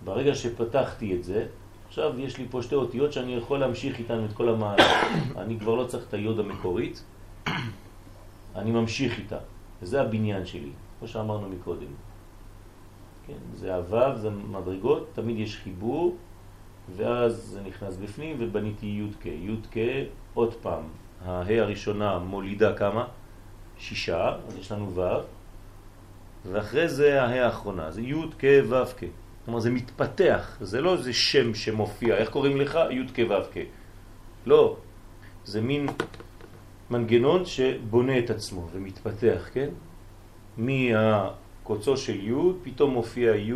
[0.04, 1.46] ברגע שפתחתי את זה,
[1.88, 5.08] עכשיו יש לי פה שתי אותיות שאני יכול להמשיך איתן את כל המהלך.
[5.42, 7.04] אני כבר לא צריך את היוד המקורית,
[8.60, 9.38] אני ממשיך איתה.
[9.82, 11.94] וזה הבניין שלי, כמו שאמרנו מקודם.
[13.28, 16.16] כן, זה הוו, זה מדרגות, תמיד יש חיבור,
[16.96, 19.26] ואז זה נכנס בפנים ובניתי י' כ'.
[19.26, 19.78] י' כ',
[20.34, 20.84] עוד פעם,
[21.26, 23.08] הה הראשונה מולידה כמה?
[23.78, 25.02] שישה, אז יש לנו ו',
[26.52, 29.04] ואחרי זה הה האחרונה, זה י' כ' ו' כ'.
[29.46, 32.80] כלומר זה מתפתח, זה לא איזה שם שמופיע, איך קוראים לך?
[32.92, 33.58] י' כ' ו' כ'.
[34.46, 34.78] לא,
[35.46, 35.88] זה מין
[36.90, 39.70] מנגנון שבונה את עצמו ומתפתח, כן?
[40.58, 43.54] מהקוצו של י', פתאום מופיע י',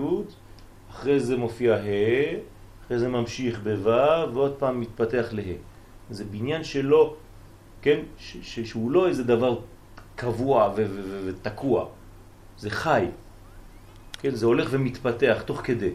[0.92, 2.40] אחרי זה מופיע ה',
[2.90, 5.44] אחרי זה ממשיך בו', ועוד פעם מתפתח לה.
[6.10, 7.16] זה בניין שלו,
[7.82, 8.00] כן?
[8.18, 9.60] ש- ש- שהוא לא איזה דבר
[10.16, 10.74] קבוע
[11.26, 11.86] ותקוע,
[12.58, 13.06] זה חי.
[14.20, 14.30] כן?
[14.36, 15.90] זה הולך ומתפתח תוך כדי.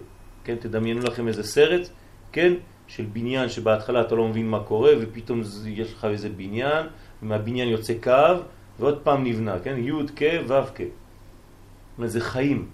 [0.44, 0.56] כן?
[0.56, 1.88] תדמיינו לכם איזה סרט,
[2.32, 2.52] כן?
[2.86, 6.86] של בניין שבהתחלה אתה לא מבין מה קורה, ופתאום יש לך איזה בניין,
[7.22, 8.38] ומהבניין יוצא קו,
[8.78, 9.76] ועוד פעם נבנה, כן?
[9.78, 10.80] י' כ' ו' כ'.
[10.80, 12.68] זאת אומרת, זה חיים.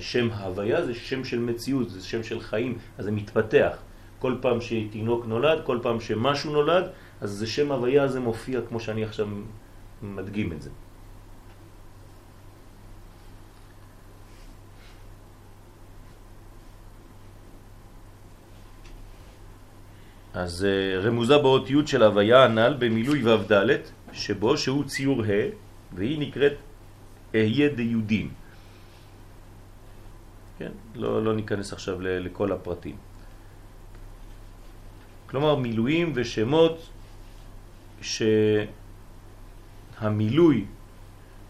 [0.00, 3.76] שם הוויה זה שם של מציאות, זה שם של חיים, אז זה מתפתח.
[4.18, 6.84] כל פעם שתינוק נולד, כל פעם שמשהו נולד,
[7.20, 9.28] אז זה שם הוויה הזה מופיע כמו שאני עכשיו
[10.02, 10.70] מדגים את זה.
[20.34, 25.48] אז אה, רמוזה באות י' של הוויה הנ"ל במילוי ו' ד' שבו שהוא ציור ה'
[25.96, 26.52] והיא נקראת
[27.34, 28.45] אהיה דיודים.
[30.58, 30.72] כן?
[30.94, 32.96] לא, לא ניכנס עכשיו לכל הפרטים.
[35.26, 36.90] כלומר מילואים ושמות
[40.00, 40.64] שהמילוי,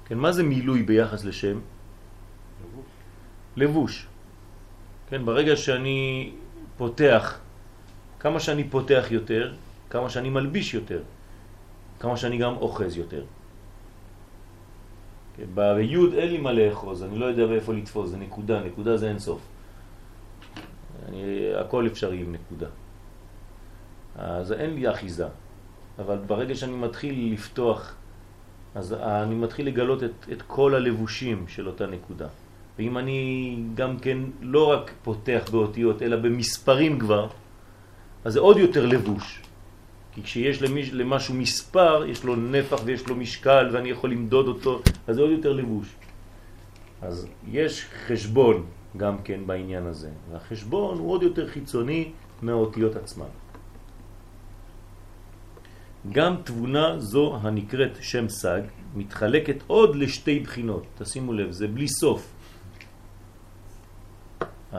[0.05, 1.61] כן, מה זה מילוי ביחס לשם?
[2.63, 2.85] לבוש.
[3.57, 4.07] לבוש.
[5.09, 6.33] כן, ברגע שאני
[6.77, 7.39] פותח,
[8.21, 9.55] כמה שאני פותח יותר,
[9.91, 11.03] כמה שאני מלביש יותר,
[12.01, 13.25] כמה שאני גם אוחז יותר.
[15.55, 19.19] ביוד אין לי מה לאחוז, אני לא יודע באיפה לתפוס, זה נקודה, נקודה זה אין
[19.19, 19.41] סוף.
[21.09, 22.67] אני, הכל אפשרי עם נקודה.
[24.17, 25.27] אז אין לי אחיזה.
[25.99, 27.95] אבל ברגע שאני מתחיל לפתוח,
[28.75, 32.29] אז אני מתחיל לגלות את, את כל הלבושים של אותה נקודה.
[32.79, 37.29] ואם אני גם כן לא רק פותח באותיות, אלא במספרים כבר,
[38.25, 39.43] אז זה עוד יותר לבוש.
[40.17, 44.83] כי כשיש למיש, למשהו מספר, יש לו נפח ויש לו משקל ואני יכול למדוד אותו,
[45.07, 45.89] אז זה עוד יותר לבוש.
[47.03, 52.11] אז יש חשבון גם כן בעניין הזה, והחשבון הוא עוד יותר חיצוני
[52.43, 53.29] מהאותיות עצמן.
[56.13, 58.63] גם תבונה זו הנקראת שם סג
[58.95, 62.33] מתחלקת עוד לשתי בחינות, תשימו לב, זה בלי סוף.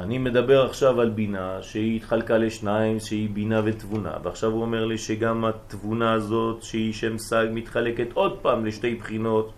[0.04, 4.98] אני מדבר עכשיו על בינה שהיא התחלקה לשניים, שהיא בינה ותבונה, ועכשיו הוא אומר לי
[4.98, 9.54] שגם התבונה הזאת שהיא שם סג מתחלקת עוד פעם לשתי בחינות,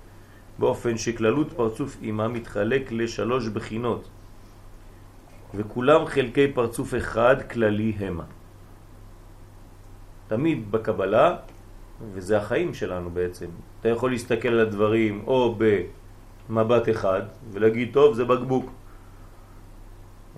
[0.59, 4.09] באופן שכללות פרצוף אימה מתחלק לשלוש בחינות,
[5.55, 8.23] וכולם חלקי פרצוף אחד כללי המה.
[10.27, 11.35] תמיד בקבלה,
[12.13, 13.47] וזה החיים שלנו בעצם,
[13.79, 15.57] אתה יכול להסתכל על הדברים או
[16.49, 17.21] במבט אחד
[17.51, 18.78] ולהגיד, טוב, זה בקבוק.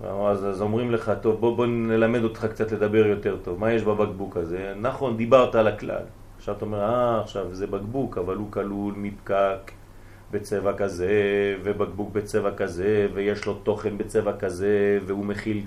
[0.00, 3.60] אז, אז אומרים לך, טוב, בוא, בוא נלמד אותך קצת לדבר יותר טוב.
[3.60, 4.74] מה יש בבקבוק הזה?
[4.80, 6.04] נכון, דיברת על הכלל.
[6.36, 9.72] עכשיו אתה אומר, אה, עכשיו זה בקבוק, אבל הוא כלול מפקק
[10.30, 11.10] בצבע כזה,
[11.62, 15.64] ובקבוק בצבע כזה, ויש לו תוכן בצבע כזה, והוא מכיל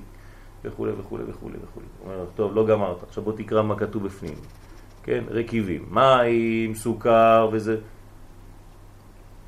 [0.65, 1.80] וכו' וכו' וכו' וכו'.
[2.05, 4.36] אומר, טוב, לא גמרת, עכשיו בוא תקרא מה כתוב בפנים.
[5.03, 7.78] כן, רכיבים, מים, סוכר וזה.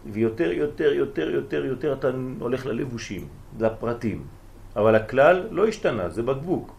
[0.05, 2.07] ויותר, יותר, יותר, יותר, יותר אתה
[2.39, 3.28] הולך ללבושים,
[3.59, 4.37] לפרטים.
[4.78, 6.75] אבל הכלל לא השתנה, זה בקבוק.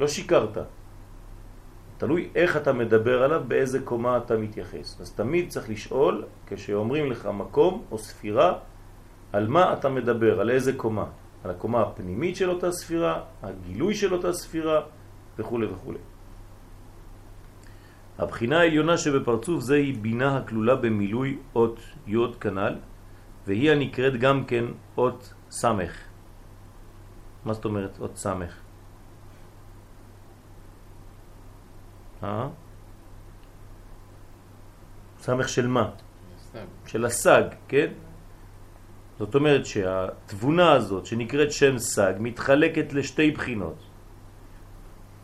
[0.00, 0.58] לא שיקרת.
[1.98, 5.00] תלוי איך אתה מדבר עליו, באיזה קומה אתה מתייחס.
[5.00, 8.58] אז תמיד צריך לשאול, כשאומרים לך מקום או ספירה,
[9.32, 11.06] על מה אתה מדבר, על איזה קומה.
[11.44, 14.80] על הקומה הפנימית של אותה ספירה, הגילוי של אותה ספירה
[15.38, 15.92] וכו' וכו'.
[18.18, 22.74] הבחינה העליונה שבפרצוף זה היא בינה הכלולה במילוי אות יוד כנל,
[23.46, 24.64] והיא הנקראת גם כן
[24.96, 26.09] אות סמך.
[27.44, 28.54] מה זאת אומרת אות סמך?
[32.22, 32.48] אה?
[35.20, 35.90] סמך של מה?
[36.86, 37.92] של הסג, כן?
[39.18, 43.76] זאת אומרת שהתבונה הזאת שנקראת שם סג מתחלקת לשתי בחינות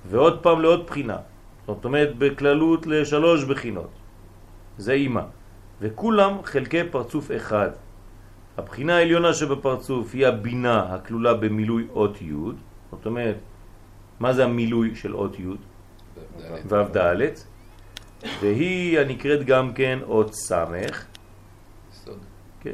[0.06, 1.18] ועוד פעם לעוד בחינה
[1.66, 3.90] זאת אומרת בכללות לשלוש בחינות
[4.78, 5.22] זה אימא
[5.80, 7.70] וכולם חלקי פרצוף אחד
[8.56, 12.32] הבחינה העליונה שבפרצוף היא הבינה הכלולה במילוי אות י'
[12.90, 13.36] זאת אומרת
[14.20, 15.44] מה זה המילוי של אות י'
[16.72, 17.20] ד'
[18.40, 21.06] והיא הנקראת גם כן אות סמך
[22.60, 22.72] כן.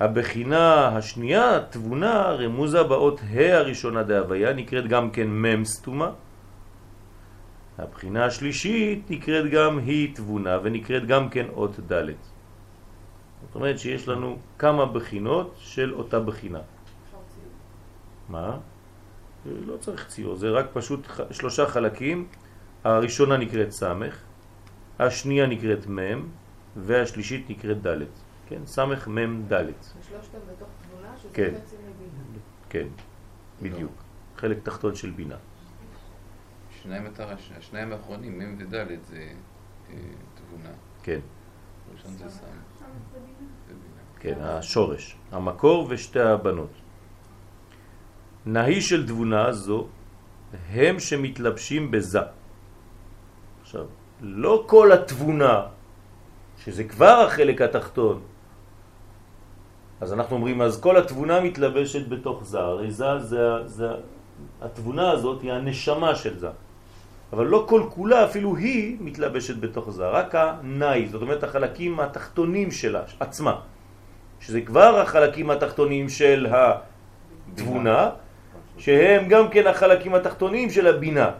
[0.00, 6.10] הבחינה השנייה, תבונה, רמוזה באות ה' הראשונה דהוויה, נקראת גם כן מם סתומה.
[7.78, 12.31] הבחינה השלישית נקראת גם היא תבונה ונקראת גם כן אות ד'.
[13.46, 16.60] זאת אומרת שיש לנו כמה בחינות של אותה בחינה.
[18.28, 18.58] מה?
[19.46, 22.28] לא צריך ציור, זה רק פשוט שלושה חלקים.
[22.84, 24.18] הראשונה נקראת סמך,
[24.98, 26.28] השנייה נקראת מם,
[26.76, 27.98] והשלישית נקראת ד'.
[28.48, 29.54] כן, סמך מם ד'.
[29.54, 31.54] ושלושתם בתוך תבונה, שזה כן.
[31.66, 32.40] חצי מבינה.
[32.68, 32.86] כן,
[33.62, 33.92] בדיוק.
[34.36, 35.36] חלק תחתון של בינה.
[36.82, 39.32] שניים מטרה, השניים האחרונים, מ' וד' זה
[39.90, 39.96] אה,
[40.34, 40.74] תבונה.
[41.02, 41.20] כן,
[41.92, 42.46] ראשון זה סם.
[44.22, 46.70] כן, השורש, המקור ושתי הבנות.
[48.46, 49.86] נהי של תבונה זו
[50.70, 52.20] הם שמתלבשים בזה.
[53.62, 53.84] עכשיו,
[54.20, 55.62] לא כל התבונה,
[56.62, 58.22] שזה כבר החלק התחתון,
[60.00, 63.88] אז אנחנו אומרים, אז כל התבונה מתלבשת בתוך זה, הרי זה, זה, זה,
[64.62, 66.50] התבונה הזאת היא הנשמה של זה.
[67.32, 72.70] אבל לא כל כולה, אפילו היא מתלבשת בתוך זה, רק הנאי, זאת אומרת החלקים התחתונים
[72.70, 73.71] שלה, עצמה,
[74.42, 78.10] שזה כבר החלקים התחתונים של התבונה,
[78.78, 81.30] שהם גם כן החלקים התחתונים של הבינה.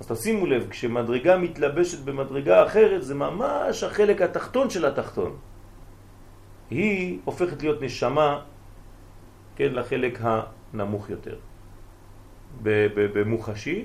[0.00, 5.36] אז תשימו לב, כשמדרגה מתלבשת במדרגה אחרת, זה ממש החלק התחתון של התחתון.
[6.70, 8.42] היא הופכת להיות נשמה,
[9.56, 11.36] כן, לחלק הנמוך יותר.
[12.62, 13.84] במוחשי,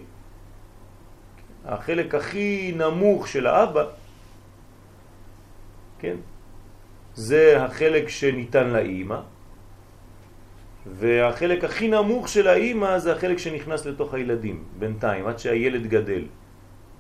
[1.65, 3.85] החלק הכי נמוך של האבא,
[5.99, 6.17] כן,
[7.17, 9.19] זה החלק שניתן לאימא,
[10.85, 16.23] והחלק הכי נמוך של האימא זה החלק שנכנס לתוך הילדים, בינתיים, עד שהילד גדל.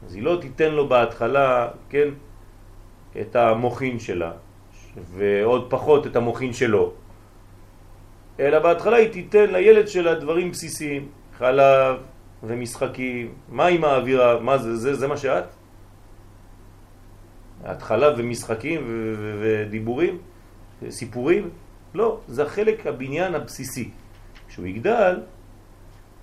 [0.05, 2.09] אז היא לא תיתן לו בהתחלה, כן,
[3.21, 4.31] את המוכין שלה,
[5.13, 6.93] ועוד פחות את המוכין שלו,
[8.39, 11.95] אלא בהתחלה היא תיתן לילד שלה דברים בסיסיים, חלב
[12.43, 15.56] ומשחקים, מה היא מעבירה, מה זה, זה, זה מה שאת?
[17.63, 18.81] התחלה ומשחקים
[19.41, 20.17] ודיבורים,
[20.89, 21.49] סיפורים?
[21.93, 23.89] לא, זה החלק הבניין הבסיסי.
[24.47, 25.19] כשהוא יגדל,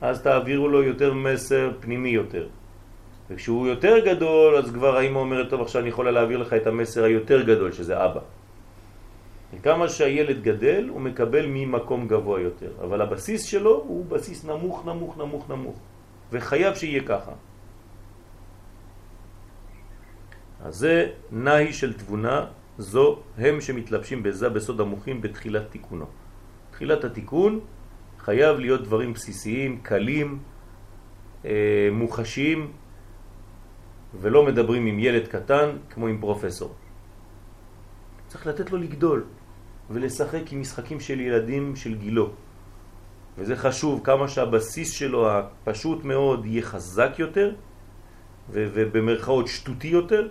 [0.00, 2.48] אז תעבירו לו יותר מסר פנימי יותר.
[3.30, 7.04] וכשהוא יותר גדול, אז כבר האמא אומרת, טוב, עכשיו אני יכולה להעביר לך את המסר
[7.04, 8.20] היותר גדול, שזה אבא.
[9.62, 15.18] כמה שהילד גדל הוא מקבל ממקום גבוה יותר, אבל הבסיס שלו הוא בסיס נמוך, נמוך,
[15.18, 15.76] נמוך, נמוך,
[16.32, 17.32] וחייב שיהיה ככה.
[20.64, 22.46] אז זה נהי של תבונה,
[22.78, 26.06] זו הם שמתלבשים בזה בסוד המוחים בתחילת תיקונו.
[26.70, 27.60] תחילת התיקון
[28.18, 30.38] חייב להיות דברים בסיסיים, קלים,
[31.44, 32.72] אה, מוחשיים,
[34.20, 36.74] ולא מדברים עם ילד קטן כמו עם פרופסור.
[38.26, 39.24] צריך לתת לו לגדול
[39.90, 42.30] ולשחק עם משחקים של ילדים של גילו.
[43.38, 47.54] וזה חשוב, כמה שהבסיס שלו הפשוט מאוד יהיה חזק יותר,
[48.50, 50.28] ובמרכאות שטותי יותר,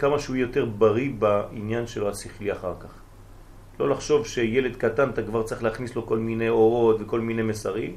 [0.00, 2.92] כמה שהוא יותר בריא בעניין שלו השכלי אחר כך.
[3.80, 7.96] לא לחשוב שילד קטן אתה כבר צריך להכניס לו כל מיני אורות וכל מיני מסרים.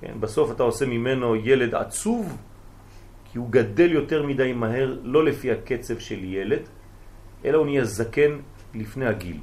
[0.00, 0.12] כן?
[0.20, 2.38] בסוף אתה עושה ממנו ילד עצוב,
[3.24, 6.62] כי הוא גדל יותר מדי מהר, לא לפי הקצב של ילד,
[7.44, 8.38] אלא הוא נהיה זקן
[8.74, 9.38] לפני הגיל.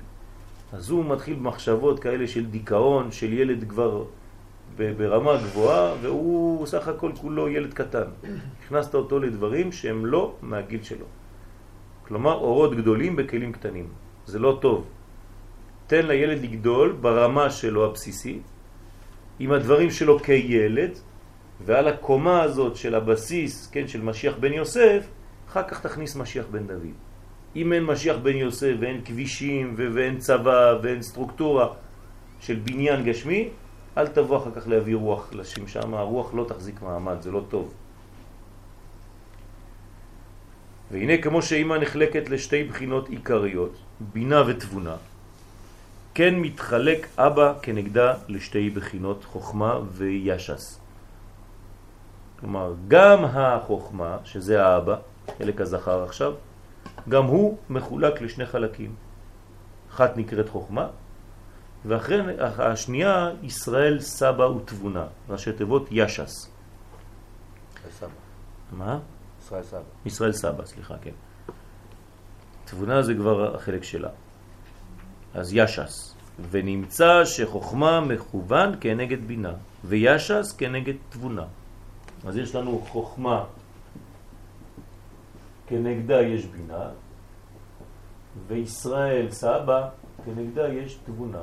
[0.73, 4.03] אז הוא מתחיל במחשבות כאלה של דיכאון, של ילד כבר
[4.77, 8.07] ברמה גבוהה, והוא סך הכל כולו ילד קטן.
[8.65, 11.05] הכנסת אותו לדברים שהם לא מהגיל שלו.
[12.11, 13.87] כלומר, אורות גדולים בכלים קטנים.
[14.25, 14.85] זה לא טוב.
[15.87, 18.41] תן לילד לגדול ברמה שלו הבסיסית,
[19.39, 20.99] עם הדברים שלו כילד,
[21.65, 25.07] ועל הקומה הזאת של הבסיס, כן, של משיח בן יוסף,
[25.47, 26.95] אחר כך תכניס משיח בן דוד.
[27.55, 31.67] אם אין משיח בן יוסף ואין כבישים ואין צבא ואין סטרוקטורה
[32.39, 33.49] של בניין גשמי,
[33.97, 37.73] אל תבוא אחר כך להביא רוח לשם שם, הרוח לא תחזיק מעמד, זה לא טוב.
[40.91, 44.95] והנה כמו שאימא נחלקת לשתי בחינות עיקריות, בינה ותבונה,
[46.13, 50.79] כן מתחלק אבא כנגדה לשתי בחינות חוכמה וישס.
[52.39, 54.95] כלומר, גם החוכמה, שזה האבא,
[55.37, 56.33] חלק הזכר עכשיו,
[57.09, 58.95] גם הוא מחולק לשני חלקים.
[59.91, 60.87] אחת נקראת חוכמה,
[61.85, 66.49] ואחרי השנייה ישראל סבא ותבונה, ראשי תיבות ישס.
[67.99, 68.09] סבא.
[68.71, 68.99] מה?
[69.41, 69.81] ישראל סבא.
[70.05, 71.11] ישראל סבא, סליחה, כן.
[72.65, 74.09] תבונה זה כבר החלק שלה.
[75.33, 76.15] אז ישס.
[76.49, 81.45] ונמצא שחוכמה מכוון כנגד בינה, וישס כנגד תבונה.
[82.25, 83.45] אז יש לנו חוכמה
[85.67, 86.89] כנגדה יש בינה,
[88.47, 89.89] וישראל סבא
[90.25, 91.41] כנגדה יש תבונה.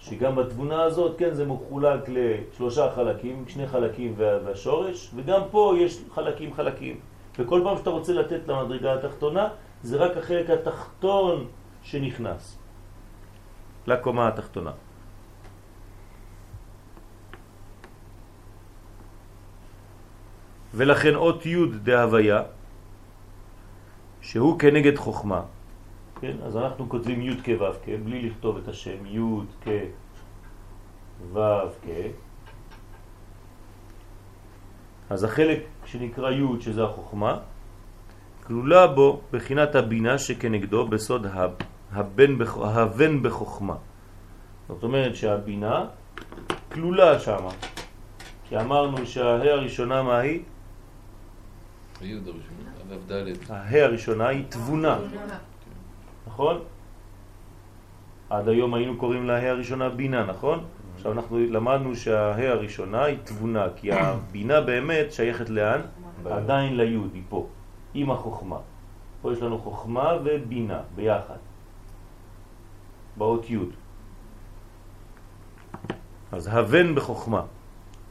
[0.00, 6.54] שגם בתבונה הזאת, כן, זה מחולק לשלושה חלקים, שני חלקים והשורש, וגם פה יש חלקים
[6.54, 7.00] חלקים.
[7.38, 9.48] וכל פעם שאתה רוצה לתת למדרגה התחתונה,
[9.82, 11.46] זה רק החלק התחתון
[11.82, 12.58] שנכנס
[13.86, 14.72] לקומה התחתונה.
[20.74, 22.42] ולכן אות י' דהוויה,
[24.20, 25.42] שהוא כנגד חוכמה,
[26.20, 26.36] כן?
[26.44, 29.20] אז אנחנו כותבים י' כו' כ', בלי לכתוב את השם י'
[29.64, 29.68] כ'
[31.32, 31.40] ו'
[31.82, 31.88] כ'.
[35.10, 37.38] אז החלק שנקרא י' שזה החוכמה,
[38.46, 41.26] כלולה בו בחינת הבינה שכנגדו בסוד
[41.92, 43.76] הבן, הבן בחוכמה.
[44.68, 45.86] זאת אומרת שהבינה
[46.72, 47.46] כלולה שם,
[48.48, 50.42] כי אמרנו שההא הראשונה מה היא?
[53.48, 54.98] ההא הראשונה היא תבונה,
[56.26, 56.58] נכון?
[58.30, 60.64] עד היום היינו קוראים להא הראשונה בינה, נכון?
[60.96, 65.80] עכשיו אנחנו למדנו שההא הראשונה היא תבונה, כי הבינה באמת שייכת לאן?
[66.30, 67.46] עדיין ליוד, היא פה,
[67.94, 68.58] עם החוכמה.
[69.22, 71.36] פה יש לנו חוכמה ובינה ביחד,
[73.16, 73.68] באות יוד.
[76.32, 77.42] אז הבן בחוכמה,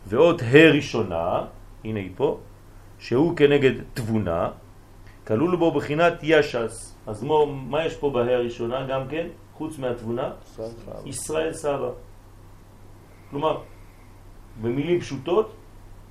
[0.08, 1.46] ועוד ה' ראשונה,
[1.84, 2.40] הנה היא פה,
[3.00, 4.50] שהוא כנגד תבונה,
[5.28, 6.89] כלול בו בחינת ישס.
[7.10, 10.32] אז מה, מה יש פה בה' הראשונה גם כן, חוץ מהתבונה?
[10.46, 10.94] סבא.
[11.06, 11.90] ישראל סבא.
[13.30, 13.62] כלומר,
[14.62, 15.56] במילים פשוטות,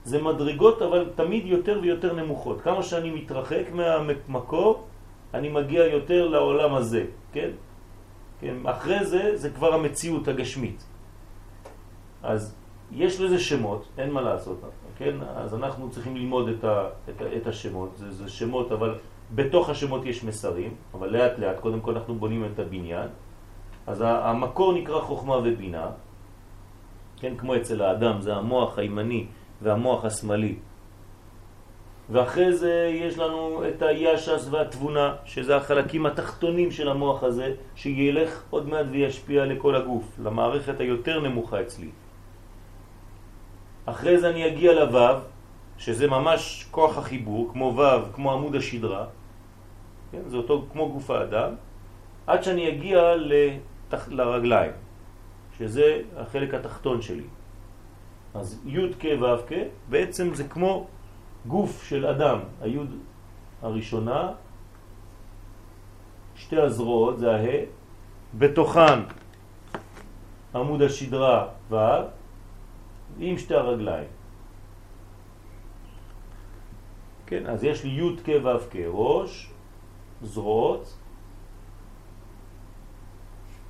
[0.05, 2.61] זה מדרגות אבל תמיד יותר ויותר נמוכות.
[2.61, 4.86] כמה שאני מתרחק מהמקור,
[5.34, 7.51] אני מגיע יותר לעולם הזה, כן?
[8.40, 8.57] כן?
[8.66, 10.82] אחרי זה, זה כבר המציאות הגשמית.
[12.22, 12.55] אז
[12.90, 14.59] יש לזה שמות, אין מה לעשות,
[14.99, 15.14] כן?
[15.22, 18.99] אז אנחנו צריכים ללמוד את, ה, את, ה, את השמות, זה, זה שמות, אבל
[19.34, 23.08] בתוך השמות יש מסרים, אבל לאט לאט, קודם כל אנחנו בונים את הבניין.
[23.86, 25.90] אז המקור נקרא חוכמה ובינה,
[27.20, 29.26] כן, כמו אצל האדם, זה המוח הימני
[29.62, 30.56] והמוח השמאלי.
[32.10, 38.68] ואחרי זה יש לנו את הישס והתבונה, שזה החלקים התחתונים של המוח הזה, שילך עוד
[38.68, 41.90] מעט וישפיע לכל הגוף, למערכת היותר נמוכה אצלי.
[43.86, 45.16] אחרי זה אני אגיע לוו,
[45.78, 49.04] שזה ממש כוח החיבור, כמו וו, כמו עמוד השדרה,
[50.12, 50.22] כן?
[50.26, 51.54] זה אותו כמו גוף האדם,
[52.26, 54.09] עד שאני אגיע לתח...
[54.09, 54.72] לרגליים,
[55.59, 57.26] שזה החלק התחתון שלי.
[58.34, 59.52] אז י' כ' ו' כ'
[59.88, 60.86] בעצם זה כמו
[61.46, 62.78] גוף של אדם, הי'
[63.62, 64.32] הראשונה,
[66.36, 67.64] שתי הזרועות זה הה,
[68.38, 69.00] בתוכן
[70.54, 71.76] עמוד השדרה ו'
[73.18, 74.09] עם שתי הרגליים.
[77.26, 79.50] כן, אז יש לי י' כ' ו' כ', ראש,
[80.22, 80.96] זרועות,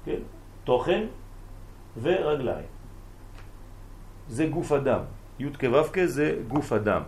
[0.05, 0.21] כן,
[0.65, 1.07] תוכן
[2.03, 2.67] ורגליים.
[4.29, 5.01] זה גוף אדם.
[5.39, 7.03] י' כ' ו' כ' זה גוף אדם.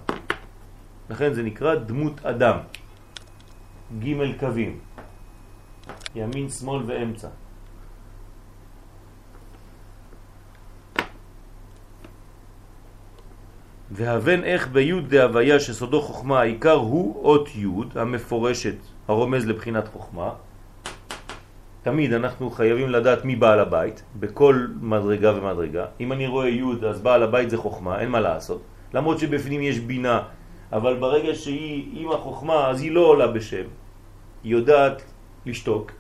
[1.11, 2.59] לכן זה נקרא דמות אדם.
[3.99, 4.79] ג' קווים.
[6.15, 7.29] ימין, שמאל ואמצע.
[13.91, 18.77] והבן איך ביוד דהוויה שסודו חוכמה העיקר הוא אות יוד המפורשת
[19.11, 20.31] הרומז לבחינת חוכמה.
[21.83, 25.85] תמיד אנחנו חייבים לדעת מי בעל הבית בכל מדרגה ומדרגה.
[26.01, 28.63] אם אני רואה יוד אז בעל הבית זה חוכמה אין מה לעשות.
[28.95, 30.23] למרות שבפנים יש בינה
[30.73, 33.67] אבל ברגע שהיא עם החוכמה אז היא לא עולה בשם.
[34.45, 35.03] היא יודעת
[35.47, 35.93] לשתוק.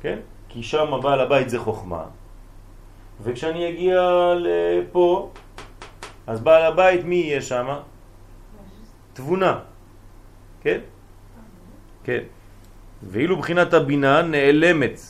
[0.00, 0.18] כן?
[0.48, 2.04] כי שם בעל הבית זה חוכמה.
[3.22, 4.00] וכשאני אגיע
[4.40, 5.30] לפה
[6.26, 7.68] אז בעל הבית מי יהיה שם?
[9.12, 9.58] תבונה,
[10.60, 10.93] כן?
[12.04, 12.20] כן.
[13.02, 15.00] ואילו בחינת הבינה נעלמת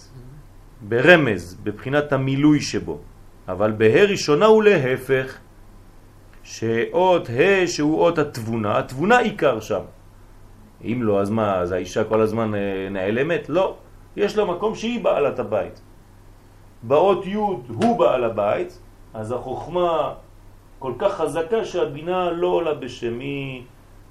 [0.80, 2.98] ברמז, בבחינת המילוי שבו.
[3.48, 5.38] אבל בה' ראשונה הוא להפך,
[6.42, 9.80] שאות ה' שהוא אות התבונה, התבונה עיקר שם.
[10.84, 13.48] אם לא, אז מה, אז האישה כל הזמן אה, נעלמת?
[13.48, 13.76] לא.
[14.16, 15.80] יש לה מקום שהיא בעלת הבית.
[16.82, 18.78] באות י' הוא בעל הבית,
[19.14, 20.14] אז החוכמה
[20.78, 23.62] כל כך חזקה שהבינה לא עולה בשם, היא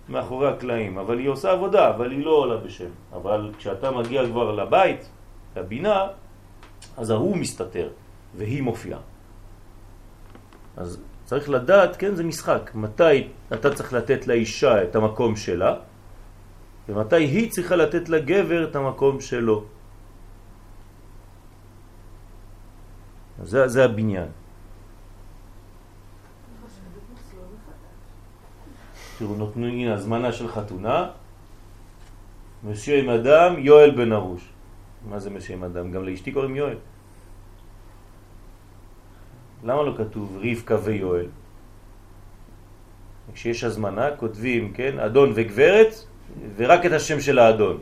[0.10, 2.90] מאחורי הקלעים, אבל היא עושה עבודה, אבל היא לא עולה בשם.
[3.14, 5.10] אבל כשאתה מגיע כבר לבית,
[5.56, 6.08] לבינה,
[6.98, 7.90] אז ההוא מסתתר,
[8.36, 9.00] והיא מופיעה.
[10.78, 15.76] אז צריך לדעת, כן, זה משחק, מתי אתה צריך לתת לאישה את המקום שלה,
[16.90, 19.64] ומתי היא צריכה לתת לגבר את המקום שלו.
[23.44, 24.43] זה, זה הבניין.
[29.24, 31.16] תראו, נותנו, הנה הזמנה של חתונה,
[32.64, 34.44] משה עם אדם, יואל בן ארוש.
[35.10, 35.92] מה זה משה עם אדם?
[35.92, 36.78] גם לאשתי קוראים יואל.
[39.64, 41.32] למה לא כתוב רבקה ויואל?
[43.34, 45.94] כשיש הזמנה כותבים, כן, אדון וגברת,
[46.60, 47.78] ורק את השם של האדון.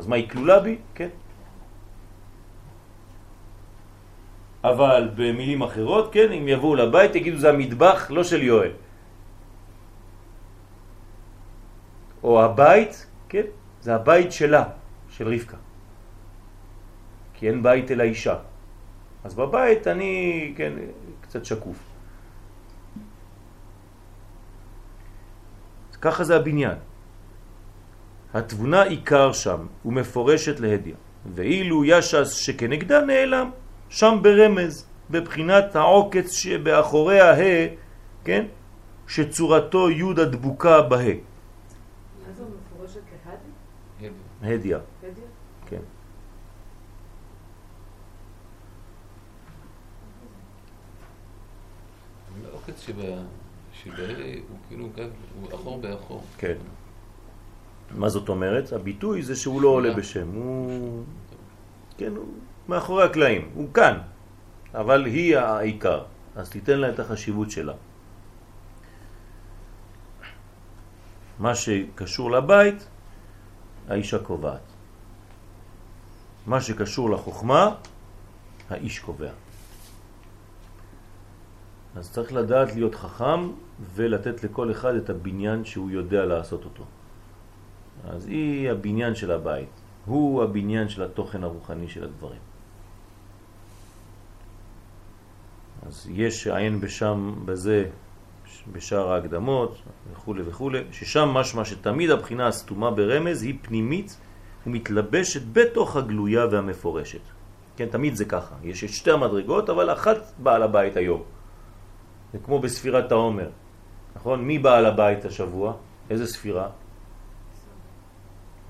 [0.00, 0.76] אז מה, היא כלולה בי?
[0.96, 1.12] כן.
[4.64, 8.72] אבל במילים אחרות, כן, אם יבואו לבית, יגידו זה המטבח לא של יואל.
[12.22, 13.46] או הבית, כן,
[13.80, 14.64] זה הבית שלה,
[15.08, 15.56] של רבקה.
[17.34, 18.36] כי אין בית אלא אישה.
[19.24, 20.72] אז בבית אני, כן,
[21.20, 21.76] קצת שקוף.
[26.00, 26.78] ככה זה הבניין.
[28.34, 30.96] התבונה עיקר שם ומפורשת להדיה,
[31.34, 33.50] ואילו ישס שכנגדה נעלם,
[33.88, 37.66] שם ברמז, בבחינת העוקץ שבאחורי הה,
[38.24, 38.44] כן,
[39.08, 41.29] שצורתו י' הדבוקה בה.
[44.42, 44.78] הדיה.
[45.66, 45.80] כן.
[52.50, 53.22] העוקץ שבה'
[54.48, 54.88] הוא כאילו
[55.40, 56.24] הוא אחור באחור.
[56.38, 56.56] כן.
[57.90, 58.72] מה זאת אומרת?
[58.72, 61.04] הביטוי זה שהוא לא עולה בשם, הוא...
[61.98, 62.26] כן, הוא
[62.68, 63.98] מאחורי הקלעים, הוא כאן,
[64.74, 66.02] אבל היא העיקר,
[66.36, 67.74] אז תיתן לה את החשיבות שלה.
[71.40, 72.88] מה שקשור לבית,
[73.88, 74.60] האישה קובעת.
[76.46, 77.74] מה שקשור לחוכמה,
[78.70, 79.30] האיש קובע.
[81.96, 83.50] אז צריך לדעת להיות חכם
[83.94, 86.84] ולתת לכל אחד את הבניין שהוא יודע לעשות אותו.
[88.04, 89.68] אז היא הבניין של הבית,
[90.06, 92.40] הוא הבניין של התוכן הרוחני של הדברים.
[95.86, 97.88] אז יש עין בשם בזה
[98.72, 99.82] בשאר ההקדמות
[100.12, 104.16] וכו' וכו', ששם משמע שתמיד הבחינה הסתומה ברמז היא פנימית
[104.66, 107.20] ומתלבשת בתוך הגלויה והמפורשת.
[107.76, 108.54] כן, תמיד זה ככה.
[108.62, 111.22] יש את שתי המדרגות, אבל אחת בעל הבית היום.
[112.32, 113.48] זה כמו בספירת העומר.
[114.16, 114.44] נכון?
[114.44, 115.72] מי בעל הבית השבוע?
[116.10, 116.68] איזה ספירה?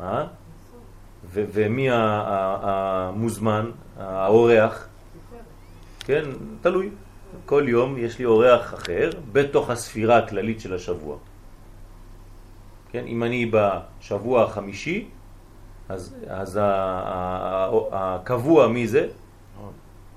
[0.01, 0.27] אה?
[1.33, 4.89] ומי המוזמן, האורח?
[6.01, 6.25] כן,
[6.61, 6.91] תלוי.
[7.47, 11.17] כל יום יש לי אורח אחר בתוך הספירה הכללית של השבוע.
[12.93, 15.09] כן, אם אני בשבוע החמישי,
[15.89, 16.61] אז, אז
[17.93, 19.09] הקבוע מי זה?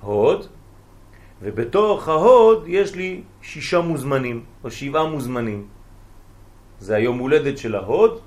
[0.02, 0.48] הוד,
[1.42, 5.68] ובתוך ההוד יש לי שישה מוזמנים, או שבעה מוזמנים.
[6.80, 8.20] זה היום הולדת של ההוד,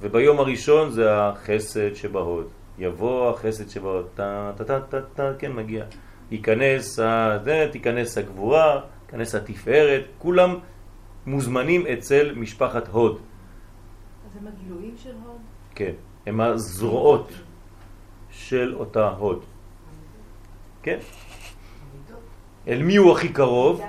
[0.00, 2.46] וביום הראשון זה החסד שבהוד.
[2.78, 5.84] יבוא החסד שבהוד, טה טה טה טה, כן מגיע.
[6.30, 7.38] ייכנס, ה...
[7.44, 10.58] זה, תיכנס הגבורה, ייכנס התפארת, כולם
[11.26, 13.12] מוזמנים אצל משפחת הוד.
[13.16, 15.40] אז הם הגילויים של הוד?
[15.74, 15.92] כן,
[16.26, 17.32] הם הזרועות
[18.30, 19.44] של אותה הוד.
[20.82, 20.98] כן?
[22.68, 23.80] אל מי הוא הכי קרוב?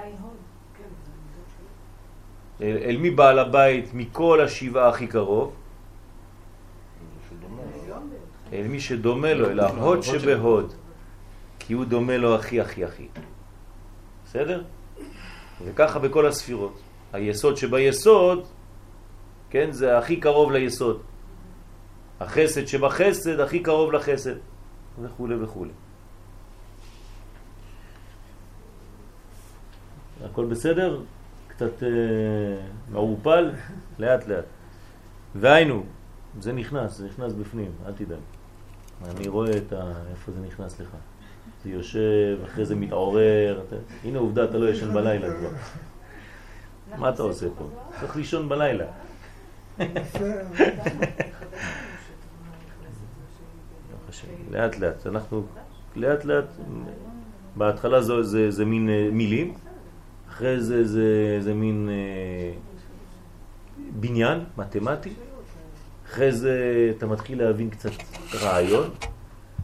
[2.62, 5.56] אל, אל מי בעל הבית מכל השבעה הכי קרוב?
[8.54, 10.74] אל מי שדומה לו, אל ההוד שבהוד.
[11.68, 13.08] כי הוא דומה לו הכי הכי הכי.
[14.26, 14.64] בסדר?
[15.66, 16.80] וככה בכל הספירות.
[17.14, 18.48] היסוד שביסוד,
[19.50, 21.02] כן, זה הכי קרוב ליסוד.
[22.20, 24.36] החסד שבחסד הכי קרוב לחסד,
[25.02, 25.66] וכו' וכו'.
[30.26, 31.02] הכל בסדר?
[31.48, 31.90] קצת אה,
[32.92, 33.52] מעורפל?
[34.00, 34.46] לאט לאט.
[35.36, 35.84] והיינו,
[36.40, 38.20] זה נכנס, זה נכנס בפנים, אל תדאג.
[39.06, 39.92] אני רואה את ה...
[40.12, 40.90] איפה זה נכנס לך.
[41.68, 43.62] זה יושב, אחרי זה מתעורר.
[43.68, 43.76] אתה...
[44.04, 45.50] הנה עובדה, אתה לא ישן בלילה כבר.
[46.98, 47.70] מה אתה עושה פה?
[48.00, 48.86] צריך לישון בלילה.
[54.52, 55.44] לאט לאט, אנחנו
[55.96, 56.46] לאט לאט,
[57.56, 59.54] בהתחלה זה, זה, זה מין אה, מילים,
[60.30, 62.52] אחרי זה זה, זה מין אה,
[64.00, 65.14] בניין מתמטי,
[66.06, 66.56] אחרי זה
[66.98, 67.92] אתה מתחיל להבין קצת
[68.42, 68.90] רעיון,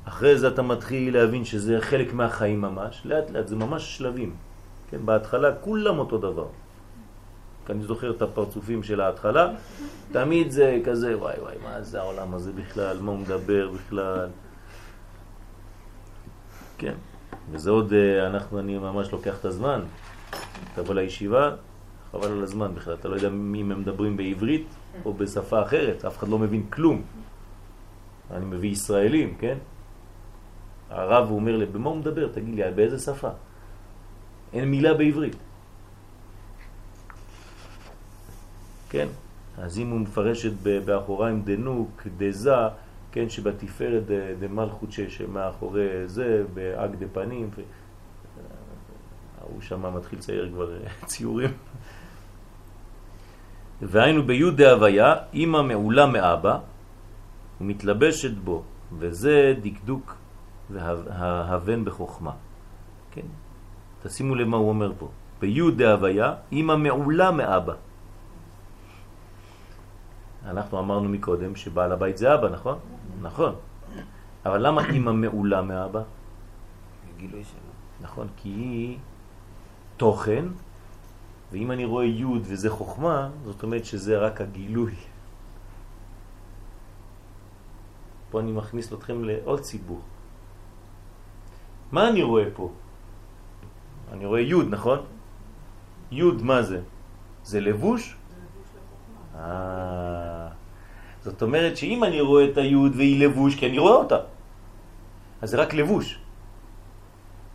[0.05, 4.35] אחרי זה אתה מתחיל להבין שזה חלק מהחיים ממש, לאט לאט, זה ממש שלבים,
[4.89, 6.47] כן, בהתחלה כולם אותו דבר.
[7.69, 9.53] אני זוכר את הפרצופים של ההתחלה,
[10.11, 14.29] תמיד זה כזה, וואי וואי, מה זה העולם הזה בכלל, מה הוא מדבר בכלל.
[16.77, 16.93] כן,
[17.51, 19.81] וזה עוד, אה, אנחנו, אני ממש לוקח את הזמן,
[20.75, 21.51] תבוא לישיבה,
[22.11, 24.67] חבל על הזמן בכלל, אתה לא יודע אם הם מדברים בעברית
[25.05, 27.01] או בשפה אחרת, אף אחד לא מבין כלום.
[28.31, 29.57] אני מביא ישראלים, כן?
[30.93, 32.27] הרב אומר לי, במה הוא מדבר?
[32.27, 33.29] תגיד לי, באיזה שפה?
[34.53, 35.35] אין מילה בעברית.
[38.89, 39.07] כן?
[39.57, 40.53] אז אם הוא מפרש את
[40.85, 42.55] באחוריים דנוק, דזה,
[43.11, 44.03] כן, שבתפארת
[44.39, 47.49] דמלכות שמאחורי זה, באג דפנים.
[49.41, 50.77] הוא שם מתחיל לצייר כבר
[51.09, 51.51] ציורים.
[53.81, 56.57] והיינו ביוד דהוויה, אמא מעולה מאבא,
[57.61, 58.63] ומתלבשת בו,
[58.97, 60.15] וזה דקדוק
[60.71, 62.31] והבן בחוכמה.
[63.11, 63.25] כן?
[64.03, 65.09] תשימו למה הוא אומר פה.
[65.39, 67.73] ביוד דהוויה, אמא מעולה מאבא.
[70.45, 72.77] אנחנו אמרנו מקודם שבעל הבית זה אבא, נכון?
[73.21, 73.55] נכון.
[74.45, 76.01] אבל למה אמא מעולה מאבא?
[77.17, 77.71] גילוי שלו.
[78.01, 78.97] נכון, כי היא
[79.97, 80.45] תוכן,
[81.51, 84.95] ואם אני רואה י' וזה חוכמה, זאת אומרת שזה רק הגילוי.
[88.31, 90.01] פה אני מכניס אתכם לעוד ציבור.
[91.93, 92.71] מה אני רואה פה?
[94.13, 94.99] אני רואה י', נכון?
[96.11, 96.81] י' מה זה?
[97.43, 98.15] זה לבוש?
[99.37, 100.47] אה,
[101.21, 104.19] זאת אומרת שאם אני רואה את היוד והיא לבוש, כי אני רואה אותה,
[105.41, 106.17] אז זה רק לבוש.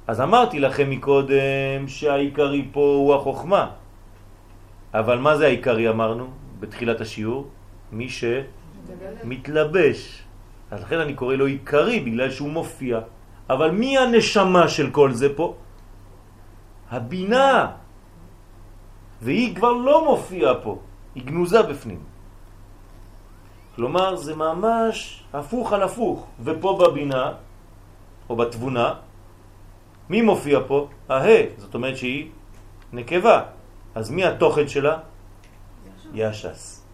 [0.07, 3.70] אז אמרתי לכם מקודם שהעיקרי פה הוא החוכמה.
[4.95, 6.30] אבל מה זה העיקרי אמרנו
[6.61, 7.51] בתחילת השיעור?
[7.93, 8.07] מי
[9.26, 10.22] שמתלבש.
[10.70, 13.17] אז לכן אני קורא לו עיקרי בגלל שהוא מופיע.
[13.51, 15.55] אבל מי הנשמה של כל זה פה?
[16.90, 17.70] הבינה.
[19.22, 20.78] והיא כבר לא מופיעה פה.
[21.14, 22.03] היא גנוזה בפנים.
[23.76, 26.26] כלומר, זה ממש הפוך על הפוך.
[26.44, 27.32] ופה בבינה,
[28.30, 28.94] או בתבונה,
[30.11, 30.88] מי מופיע פה?
[31.09, 32.30] הה, זאת אומרת שהיא
[32.92, 33.42] נקבה.
[33.94, 34.99] אז מי התוכן שלה?
[36.14, 36.84] ישס.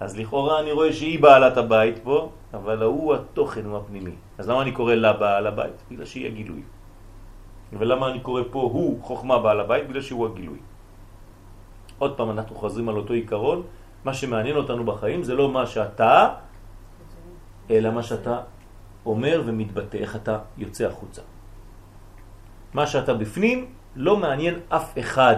[0.00, 4.16] אז לכאורה אני רואה שהיא בעלת הבית פה, אבל הוא התוכן, הוא הפנימי.
[4.38, 5.78] אז למה אני קורא לה בעל הבית?
[5.90, 6.62] בגלל שהיא הגילוי.
[7.72, 9.88] ולמה אני קורא פה הוא חוכמה בעל הבית?
[9.88, 10.58] בגלל שהוא הגילוי.
[11.98, 13.62] עוד פעם אנחנו חוזרים על אותו עיקרון,
[14.04, 16.34] מה שמעניין אותנו בחיים זה לא מה שאתה,
[17.70, 18.40] אלא מה שאתה
[19.06, 21.22] אומר ומתבטא, איך אתה יוצא החוצה.
[22.74, 23.58] מה שאתה בפנים
[23.96, 25.36] לא מעניין אף אחד.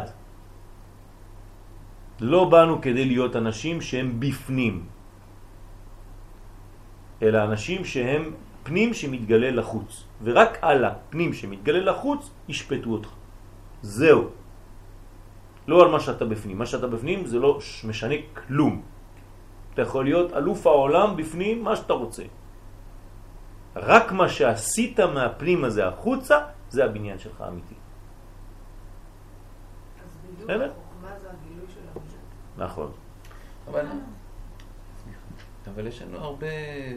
[2.21, 4.87] לא באנו כדי להיות אנשים שהם בפנים,
[7.23, 8.23] אלא אנשים שהם
[8.67, 13.09] פנים שמתגלה לחוץ, ורק על הפנים שמתגלה לחוץ ישפטו אותך.
[13.83, 14.29] זהו.
[15.67, 16.59] לא על מה שאתה בפנים.
[16.59, 18.83] מה שאתה בפנים זה לא משנה כלום.
[19.75, 22.23] אתה יכול להיות אלוף העולם בפנים, מה שאתה רוצה.
[23.77, 26.39] רק מה שעשית מהפנים הזה החוצה,
[26.69, 27.75] זה הבניין שלך האמיתי.
[27.75, 27.79] אז
[30.25, 30.51] בדיוק?
[30.51, 32.17] החוכמה זה הגילוי של המידה.
[32.57, 32.91] נכון.
[33.71, 33.87] אבל,
[35.75, 36.93] אבל יש לנו הרבה אה,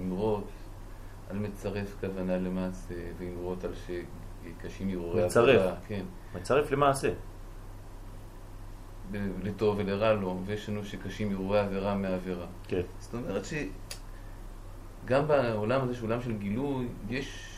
[0.00, 0.44] אמרות
[1.30, 5.48] על מצרף כוונה למעשה, ואמרות על שקשים הרהורי מצרף.
[5.48, 7.12] עבודה, כן, מצרף למעשה.
[9.42, 12.46] לטוב ולרע לו, ויש לנו שקשים הרהורי עבירה מעבירה.
[12.68, 12.80] כן.
[12.98, 17.54] זאת אומרת שגם בעולם הזה, שהוא עולם של גילוי, יש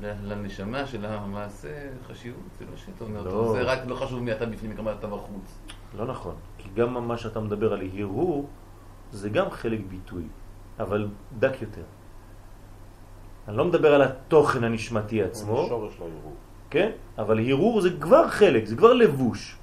[0.00, 3.52] לנשמה של המעשה חשיבות, זה לא שאתה אומר, לא.
[3.52, 5.58] זה רק לא חשוב מי אתה בפנים וכמה אתה בחוץ.
[5.96, 6.34] לא נכון.
[6.58, 8.48] כי גם מה שאתה מדבר על הרהור,
[9.12, 10.22] זה גם חלק ביטוי,
[10.80, 11.08] אבל
[11.38, 11.82] דק יותר.
[13.48, 16.34] אני לא מדבר על התוכן הנשמתי עצמו, שורש לערעור.
[16.70, 16.90] כן?
[17.18, 19.56] אבל הרהור זה כבר חלק, זה כבר לבוש.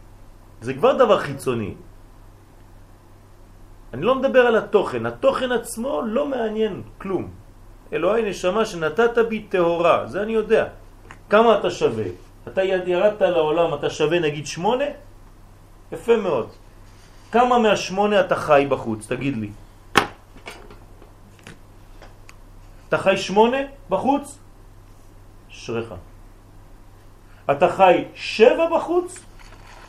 [0.61, 1.73] זה כבר דבר חיצוני.
[3.93, 7.29] אני לא מדבר על התוכן, התוכן עצמו לא מעניין כלום.
[7.93, 10.67] אלוהי נשמה שנתת בי טהורה, זה אני יודע.
[11.29, 12.05] כמה אתה שווה?
[12.47, 14.85] אתה ירדת לעולם, אתה שווה נגיד שמונה?
[15.91, 16.49] יפה מאוד.
[17.31, 19.07] כמה מהשמונה אתה חי בחוץ?
[19.07, 19.49] תגיד לי.
[22.91, 23.57] אתה חי שמונה
[23.89, 24.39] בחוץ?
[25.51, 25.93] אשריך.
[27.51, 29.19] אתה חי שבע בחוץ?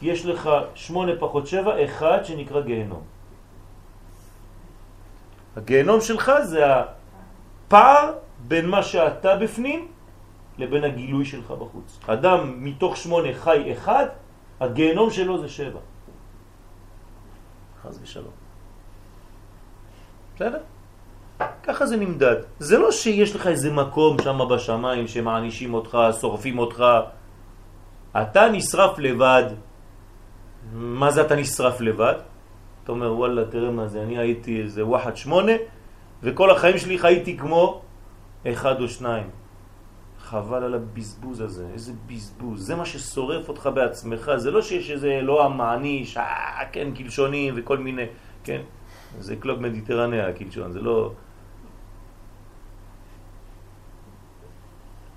[0.02, 3.02] יש לך שמונה פחות שבע, אחד שנקרא גיהנום.
[5.56, 9.88] הגיהנום שלך זה הפער בין מה שאתה בפנים
[10.58, 11.98] לבין הגילוי שלך בחוץ.
[12.06, 14.06] אדם מתוך שמונה חי אחד,
[14.62, 15.80] הגיהנום שלו זה שבע.
[17.82, 18.34] חז ושלום.
[20.38, 20.62] בסדר?
[21.62, 22.36] ככה זה נמדד.
[22.58, 26.84] זה לא שיש לך איזה מקום שם בשמיים שמענישים אותך, שורפים אותך.
[28.22, 29.44] אתה נשרף לבד.
[30.72, 32.14] מה זה אתה נשרף לבד?
[32.84, 35.52] אתה אומר, וואלה, תראה מה זה, אני הייתי איזה וואחד שמונה,
[36.22, 37.82] וכל החיים שלי חייתי כמו
[38.46, 39.30] אחד או שניים.
[40.18, 42.66] חבל על הבזבוז הזה, איזה בזבוז.
[42.66, 47.78] זה מה ששורף אותך בעצמך, זה לא שיש איזה אלוה מעניש, אה, כן, קלשונים וכל
[47.78, 48.06] מיני,
[48.44, 48.60] כן?
[49.18, 51.12] זה קלוב מדיטרניה, הקלשון, זה לא...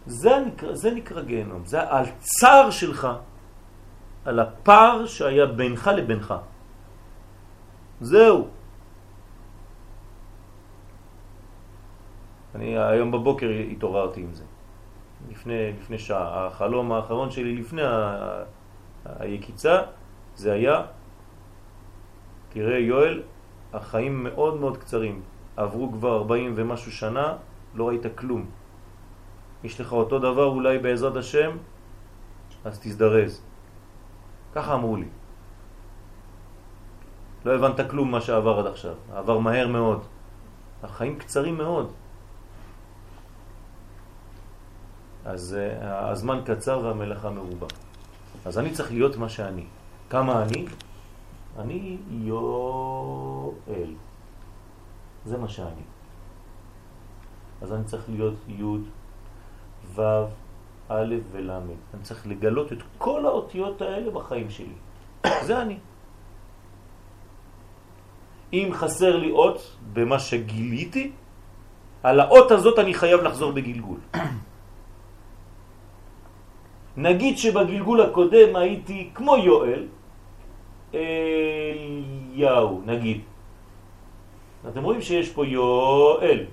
[0.06, 3.08] זה נקרא, זה נקרא גיהנום, זה על צער שלך,
[4.26, 6.34] על הפער שהיה בינך לבינך.
[8.02, 8.48] זהו.
[12.56, 14.44] אני היום בבוקר התעוררתי עם זה.
[15.30, 16.48] לפני, לפני שעה.
[16.48, 18.44] החלום האחרון שלי לפני ה-
[19.20, 19.82] היקיצה
[20.36, 20.82] זה היה,
[22.50, 23.24] תראה יואל,
[23.74, 25.22] החיים מאוד מאוד קצרים.
[25.58, 27.38] עברו כבר 40 ומשהו שנה,
[27.76, 28.46] לא ראית כלום.
[29.66, 31.58] יש לך אותו דבר אולי בעזרת השם,
[32.66, 33.42] אז תזדרז.
[34.54, 35.10] ככה אמרו לי.
[37.46, 38.94] לא הבנת כלום מה שעבר עד עכשיו.
[39.14, 40.06] עבר מהר מאוד.
[40.84, 41.92] החיים קצרים מאוד.
[45.26, 47.68] אז uh, הזמן קצר והמלאכה מרובה.
[48.46, 49.66] אז אני צריך להיות מה שאני.
[50.10, 50.66] כמה אני?
[51.58, 53.92] אני יואל.
[55.26, 55.86] זה מה שאני.
[57.62, 58.64] אז אני צריך להיות י'
[59.96, 60.02] ו'
[60.90, 61.50] א' ול'.
[61.50, 64.76] אני צריך לגלות את כל האותיות האלה בחיים שלי.
[65.42, 65.78] זה אני.
[68.54, 71.12] אם חסר לי אות במה שגיליתי,
[72.04, 74.00] על האות הזאת אני חייב לחזור בגלגול.
[76.98, 79.88] נגיד שבגלגול הקודם הייתי כמו יואל,
[80.94, 83.22] אליהו, נגיד.
[84.70, 86.46] אתם רואים שיש פה יואל.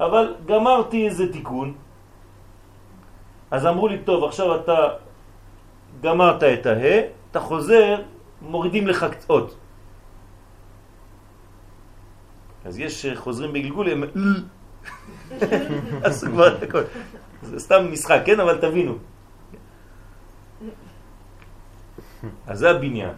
[0.00, 1.74] אבל גמרתי איזה תיקון,
[3.50, 4.88] אז אמרו לי, טוב, עכשיו אתה
[6.00, 8.02] גמרת את הה, אתה חוזר,
[8.42, 9.56] מורידים לך אות.
[12.64, 14.04] אז יש חוזרים בגלגול, הם
[16.04, 16.82] עשו כבר את הכל.
[17.42, 18.40] זה סתם משחק, כן?
[18.40, 18.94] אבל תבינו.
[22.46, 23.14] אז זה הבניין.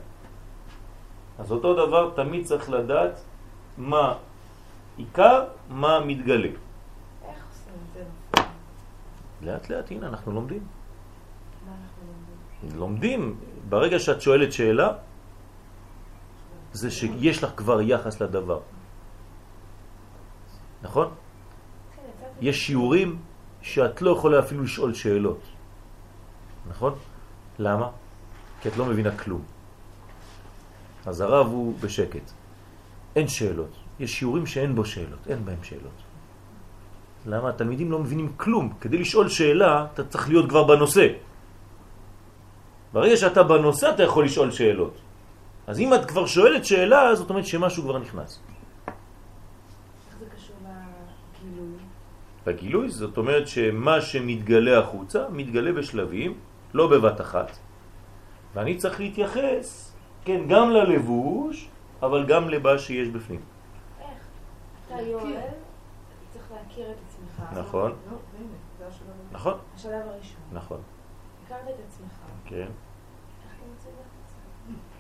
[1.39, 3.21] אז אותו דבר תמיד צריך לדעת
[3.79, 4.15] מה
[4.97, 6.49] עיקר, מה מתגלה.
[6.49, 6.57] איך
[7.51, 8.47] עושים את זה בפועל?
[9.43, 10.63] לאט לאט, הנה, אנחנו לומדים.
[12.75, 13.41] לומדים?
[13.69, 14.89] ברגע שאת שואלת שאלה,
[16.73, 18.61] זה שיש לך כבר יחס לדבר.
[20.83, 21.09] נכון?
[21.97, 22.03] כן,
[22.41, 23.19] יש שיעורים
[23.63, 25.41] שאת לא יכולה אפילו לשאול שאלות.
[26.69, 26.95] נכון?
[27.59, 27.89] למה?
[28.63, 29.43] כי את לא מבינה כלום.
[31.07, 32.31] אז הרב הוא בשקט.
[33.17, 33.71] אין שאלות.
[34.01, 36.12] יש שיעורים שאין בו שאלות, אין בהם שאלות.
[37.27, 37.49] למה?
[37.49, 38.73] התלמידים לא מבינים כלום.
[38.81, 41.07] כדי לשאול שאלה, אתה צריך להיות כבר בנושא.
[42.93, 44.95] ברגע שאתה בנושא, אתה יכול לשאול שאלות.
[45.67, 48.41] אז אם את כבר שואלת שאלה, זאת אומרת שמשהו כבר נכנס.
[52.47, 56.35] בגילוי זאת אומרת שמה שמתגלה החוצה מתגלה בשלבים,
[56.75, 57.51] לא בבת אחת.
[58.55, 59.93] ואני צריך להתייחס,
[60.25, 61.69] כן, גם ללבוש,
[62.03, 63.41] אבל גם למה שיש בפנים.
[64.01, 64.09] איך?
[64.87, 65.55] אתה יואל,
[66.33, 67.12] צריך להכיר את.
[67.53, 68.17] נכון, לא.
[69.33, 70.41] נכון, השלב הראשון.
[70.53, 70.81] נכון,
[71.47, 72.13] הכרת את עצמך.
[72.45, 72.67] כן.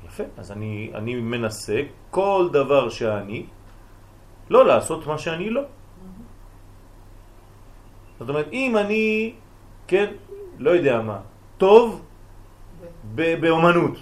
[0.06, 1.80] יפה, אז אני, אני מנסה
[2.10, 3.46] כל דבר שאני,
[4.50, 5.62] לא לעשות מה שאני לא.
[8.18, 9.34] זאת אומרת, אם אני,
[9.86, 10.12] כן,
[10.58, 11.20] לא יודע מה,
[11.58, 12.02] טוב
[13.14, 13.96] ב- באומנות,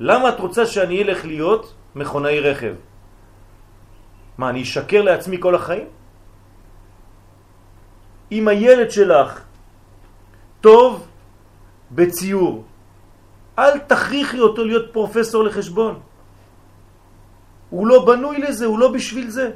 [0.00, 2.74] למה את רוצה שאני אלך להיות מכונאי רכב?
[4.38, 5.86] מה, אני אשקר לעצמי כל החיים?
[8.32, 9.40] אם הילד שלך
[10.60, 11.06] טוב
[11.92, 12.64] בציור,
[13.58, 16.00] אל תכריחי אותו להיות פרופסור לחשבון.
[17.70, 19.50] הוא לא בנוי לזה, הוא לא בשביל זה.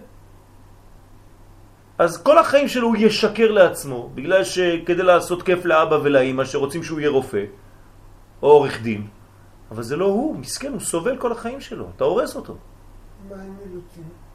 [1.98, 7.00] אז כל החיים שלו הוא ישקר לעצמו, בגלל שכדי לעשות כיף לאבא ולאמא שרוצים שהוא
[7.00, 7.44] יהיה רופא
[8.42, 9.06] או עורך דין.
[9.70, 12.56] אבל זה לא הוא, מסכן, הוא סובל כל החיים שלו, אתה הורס אותו.
[13.28, 14.04] מה עם אילוצים?